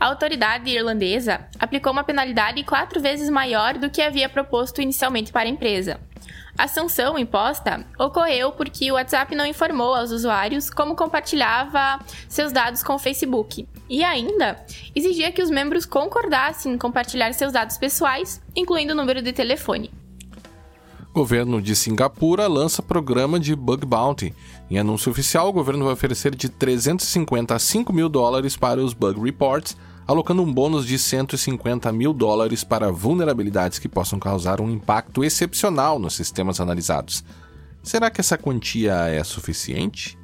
a 0.01 0.07
autoridade 0.07 0.71
irlandesa 0.71 1.47
aplicou 1.59 1.93
uma 1.93 2.05
penalidade 2.05 2.63
quatro 2.65 3.01
vezes 3.01 3.29
maior 3.29 3.79
do 3.79 3.91
que 3.91 4.03
havia 4.03 4.29
proposto 4.29 4.81
inicialmente 4.81 5.31
para 5.31 5.49
a 5.49 5.53
empresa. 5.53 6.01
A 6.57 6.69
sanção 6.69 7.19
imposta 7.19 7.85
ocorreu 7.99 8.53
porque 8.53 8.91
o 8.91 8.95
WhatsApp 8.95 9.35
não 9.35 9.45
informou 9.45 9.95
aos 9.95 10.11
usuários 10.11 10.71
como 10.71 10.95
compartilhava 10.95 11.99
seus 12.29 12.53
dados 12.53 12.83
com 12.83 12.95
o 12.95 12.99
Facebook 12.99 13.67
e 13.89 14.03
ainda 14.03 14.65
exigia 14.95 15.33
que 15.33 15.43
os 15.43 15.51
membros 15.51 15.85
concordassem 15.85 16.73
em 16.73 16.79
compartilhar 16.79 17.33
seus 17.33 17.53
dados 17.53 17.77
pessoais, 17.77 18.43
incluindo 18.55 18.93
o 18.93 18.97
número 18.97 19.23
de 19.23 19.33
telefone. 19.33 19.91
Governo 21.13 21.63
de 21.63 21.77
Singapura 21.77 22.49
lança 22.49 22.83
programa 22.83 23.39
de 23.39 23.55
Bug 23.55 23.87
Bounty. 23.87 24.35
Em 24.69 24.79
anúncio 24.79 25.13
oficial, 25.13 25.49
o 25.49 25.53
governo 25.53 25.85
vai 25.85 25.93
oferecer 25.93 26.35
de 26.35 26.49
350 26.49 27.55
a 27.55 27.59
5 27.59 27.93
mil 27.93 28.09
dólares 28.09 28.57
para 28.57 28.83
os 28.83 28.93
Bug 28.93 29.21
Reports, 29.21 29.77
alocando 30.09 30.43
um 30.43 30.53
bônus 30.53 30.85
de 30.85 30.99
150 30.99 31.93
mil 31.93 32.13
dólares 32.13 32.65
para 32.65 32.91
vulnerabilidades 32.91 33.79
que 33.79 33.89
possam 33.89 34.19
causar 34.19 34.61
um 34.61 34.69
impacto 34.69 35.23
excepcional 35.23 36.01
nos 36.01 36.15
sistemas 36.15 36.61
analisados. 36.61 37.23
Será 37.81 38.11
que 38.11 38.21
essa 38.21 38.37
quantia 38.37 38.95
é 39.09 39.23
suficiente? 39.23 40.19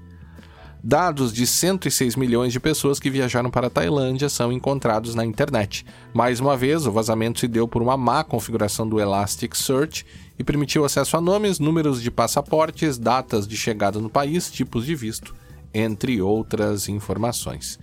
Dados 0.83 1.31
de 1.31 1.47
106 1.47 2.16
milhões 2.16 2.55
de 2.55 2.59
pessoas 2.59 2.99
que 2.99 3.11
viajaram 3.11 3.51
para 3.51 3.66
a 3.66 3.71
Tailândia 3.71 4.31
são 4.31 4.51
encontrados 4.51 5.14
na 5.14 5.27
internet. 5.27 5.85
Mais 6.14 6.40
uma 6.40 6.57
vez, 6.57 6.87
o 6.87 6.93
vazamento 6.93 7.38
se 7.40 7.47
deu 7.47 7.69
por 7.69 7.83
uma 7.83 7.99
má 7.99 8.25
configuração 8.25 8.88
do 8.88 8.99
Elasticsearch 8.99 10.07
e 10.38 10.45
permitiu 10.45 10.83
acesso 10.83 11.19
a 11.19 11.21
nomes, 11.21 11.59
números 11.59 12.01
de 12.01 12.11
passaportes, 12.11 12.97
datas 12.97 13.47
de 13.47 13.59
chegada 13.59 14.01
no 14.01 14.09
país, 14.09 14.51
tipos 14.51 14.87
de 14.87 14.95
visto, 14.95 15.35
entre 15.75 16.23
outras 16.23 16.88
informações. 16.88 17.79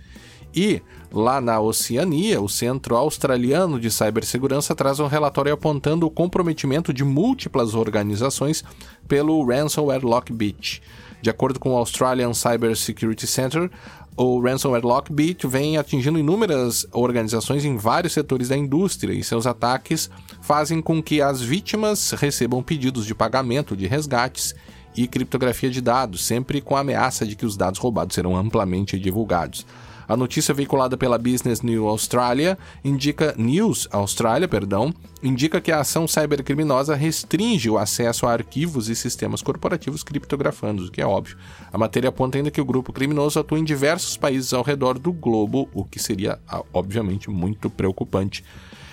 E, 0.52 0.82
lá 1.12 1.40
na 1.40 1.60
Oceania, 1.60 2.40
o 2.40 2.48
Centro 2.48 2.96
Australiano 2.96 3.78
de 3.78 3.92
Cibersegurança 3.92 4.74
traz 4.74 4.98
um 4.98 5.06
relatório 5.06 5.52
apontando 5.52 6.04
o 6.04 6.10
comprometimento 6.10 6.92
de 6.92 7.04
múltiplas 7.04 7.74
organizações 7.74 8.64
pelo 9.06 9.44
ransomware 9.46 10.04
Lockbit. 10.04 10.82
De 11.20 11.30
acordo 11.30 11.58
com 11.58 11.72
o 11.72 11.76
Australian 11.76 12.32
Cyber 12.32 12.76
Security 12.76 13.26
Center, 13.26 13.70
o 14.16 14.40
ransomware 14.40 14.84
Lockbit 14.84 15.46
vem 15.46 15.76
atingindo 15.76 16.18
inúmeras 16.18 16.86
organizações 16.92 17.64
em 17.64 17.76
vários 17.76 18.12
setores 18.12 18.48
da 18.48 18.56
indústria 18.56 19.12
e 19.12 19.22
seus 19.22 19.46
ataques 19.46 20.10
fazem 20.40 20.80
com 20.80 21.02
que 21.02 21.20
as 21.20 21.40
vítimas 21.40 22.10
recebam 22.12 22.62
pedidos 22.62 23.06
de 23.06 23.14
pagamento 23.14 23.76
de 23.76 23.86
resgates 23.86 24.54
e 24.96 25.06
criptografia 25.06 25.70
de 25.70 25.80
dados, 25.80 26.24
sempre 26.24 26.60
com 26.60 26.74
a 26.74 26.80
ameaça 26.80 27.24
de 27.24 27.36
que 27.36 27.46
os 27.46 27.56
dados 27.56 27.78
roubados 27.78 28.14
serão 28.14 28.36
amplamente 28.36 28.98
divulgados. 28.98 29.64
A 30.08 30.16
notícia 30.16 30.54
veiculada 30.54 30.96
pela 30.96 31.18
Business 31.18 31.60
News 31.60 31.86
Australia 31.86 32.56
indica 32.82 33.34
News 33.36 33.86
Australia, 33.92 34.48
perdão, 34.48 34.94
indica 35.22 35.60
que 35.60 35.70
a 35.70 35.80
ação 35.80 36.08
cybercriminosa 36.08 36.94
restringe 36.94 37.68
o 37.68 37.76
acesso 37.76 38.26
a 38.26 38.32
arquivos 38.32 38.88
e 38.88 38.96
sistemas 38.96 39.42
corporativos 39.42 40.02
criptografandos, 40.02 40.88
o 40.88 40.90
que 40.90 41.02
é 41.02 41.06
óbvio. 41.06 41.36
A 41.70 41.76
matéria 41.76 42.08
aponta 42.08 42.38
ainda 42.38 42.50
que 42.50 42.60
o 42.60 42.64
grupo 42.64 42.90
criminoso 42.90 43.38
atua 43.38 43.58
em 43.58 43.64
diversos 43.64 44.16
países 44.16 44.54
ao 44.54 44.62
redor 44.62 44.98
do 44.98 45.12
globo, 45.12 45.68
o 45.74 45.84
que 45.84 45.98
seria 45.98 46.38
obviamente 46.72 47.28
muito 47.28 47.68
preocupante 47.68 48.42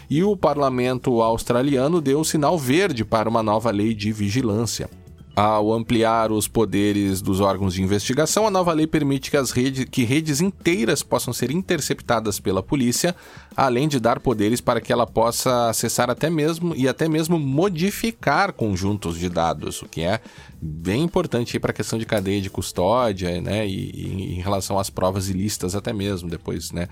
e 0.10 0.24
o 0.24 0.38
parlamento 0.38 1.22
australiano 1.22 2.02
deu 2.02 2.20
o 2.20 2.26
sinal 2.26 2.58
verde 2.58 3.04
para 3.04 3.30
uma 3.30 3.42
nova 3.42 3.72
lei 3.72 3.94
de 3.94 4.12
vigilância. 4.12 4.90
Ao 5.36 5.74
ampliar 5.74 6.32
os 6.32 6.48
poderes 6.48 7.22
dos 7.22 7.42
órgãos 7.42 7.74
de 7.74 7.84
investigação, 7.84 8.48
a 8.48 8.52
nova 8.52 8.72
lei 8.72 8.88
permite 8.88 9.30
que, 9.30 9.36
as 9.36 9.52
redes, 9.52 9.84
que 9.84 10.06
redes 10.06 10.40
inteiras 10.40 11.04
possam 11.04 11.34
ser 11.34 11.52
interceptadas 11.52 12.40
pela 12.40 12.64
polícia, 12.64 13.14
além 13.54 13.90
de 13.90 14.00
dar 14.00 14.22
poderes 14.22 14.62
para 14.62 14.80
que 14.80 14.94
ela 14.94 15.06
possa 15.06 15.68
acessar 15.68 16.10
até 16.10 16.30
mesmo 16.30 16.74
e 16.74 16.88
até 16.88 17.10
mesmo 17.10 17.38
modificar 17.38 18.54
conjuntos 18.54 19.20
de 19.20 19.28
dados, 19.28 19.82
o 19.82 19.90
que 19.90 20.04
é 20.04 20.22
bem 20.62 21.04
importante 21.04 21.60
para 21.60 21.72
a 21.72 21.74
questão 21.74 22.00
de 22.00 22.06
cadeia 22.06 22.42
de 22.42 22.50
custódia, 22.50 23.42
né, 23.42 23.68
e, 23.68 23.92
e, 23.92 24.36
em 24.38 24.42
relação 24.42 24.80
às 24.80 24.90
provas 24.90 25.28
ilícitas 25.28 25.76
até 25.76 25.92
mesmo 25.92 26.30
depois, 26.30 26.72
né, 26.72 26.88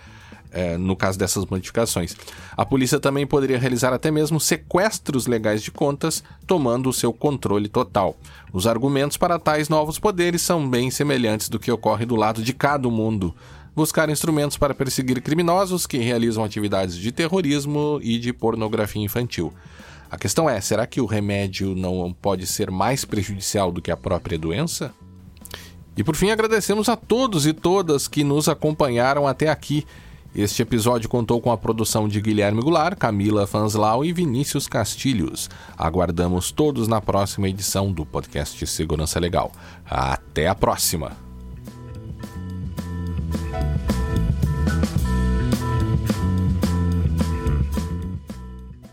é, 0.54 0.78
no 0.78 0.96
caso 0.96 1.18
dessas 1.18 1.46
modificações. 1.46 2.16
A 2.56 2.66
polícia 2.66 3.00
também 3.00 3.26
poderia 3.26 3.58
realizar 3.58 3.92
até 3.92 4.12
mesmo 4.12 4.40
sequestros 4.40 5.28
legais 5.28 5.62
de 5.62 5.72
contas, 5.72 6.24
tomando 6.46 6.90
o 6.90 6.94
seu 6.94 7.12
controle 7.12 7.68
total. 7.68 8.16
Os 8.54 8.68
argumentos 8.68 9.18
para 9.18 9.40
tais 9.40 9.68
novos 9.68 10.00
poderes 10.00 10.42
são 10.42 10.70
bem 10.70 10.92
semelhantes 10.92 11.50
do 11.50 11.60
que 11.60 11.72
ocorre 11.72 12.06
do 12.06 12.16
lado 12.16 12.44
de 12.44 12.54
cada 12.54 12.88
mundo. 12.88 13.36
Buscar 13.76 14.08
instrumentos 14.10 14.56
para 14.56 14.76
perseguir 14.76 15.20
criminosos 15.22 15.88
que 15.88 15.98
realizam 15.98 16.44
atividades 16.44 16.96
de 16.96 17.12
terrorismo 17.12 18.00
e 18.04 18.20
de 18.20 18.32
pornografia 18.32 19.02
infantil. 19.02 19.52
A 20.12 20.18
questão 20.18 20.48
é: 20.48 20.62
será 20.62 20.86
que 20.86 21.02
o 21.02 21.08
remédio 21.08 21.74
não 21.74 22.14
pode 22.14 22.46
ser 22.46 22.70
mais 22.70 23.04
prejudicial 23.04 23.72
do 23.72 23.82
que 23.82 23.90
a 23.90 23.98
própria 23.98 24.38
doença? 24.38 24.94
E 25.98 26.04
por 26.04 26.16
fim, 26.16 26.30
agradecemos 26.30 26.88
a 26.90 26.96
todos 26.96 27.48
e 27.48 27.54
todas 27.54 28.08
que 28.08 28.24
nos 28.24 28.48
acompanharam 28.48 29.28
até 29.28 29.50
aqui. 29.50 29.86
Este 30.36 30.64
episódio 30.64 31.08
contou 31.08 31.40
com 31.40 31.52
a 31.52 31.58
produção 31.58 32.08
de 32.08 32.20
Guilherme 32.20 32.60
Goulart, 32.60 32.98
Camila 32.98 33.46
Fanslau 33.46 34.04
e 34.04 34.12
Vinícius 34.12 34.68
Castilhos. 34.68 35.48
Aguardamos 35.78 36.52
todos 36.52 36.88
na 36.88 37.00
próxima 37.00 37.48
edição 37.48 37.92
do 37.92 38.04
podcast 38.04 38.66
Segurança 38.66 39.20
Legal. 39.20 39.52
Até 39.86 40.48
a 40.48 40.56
próxima! 40.56 41.33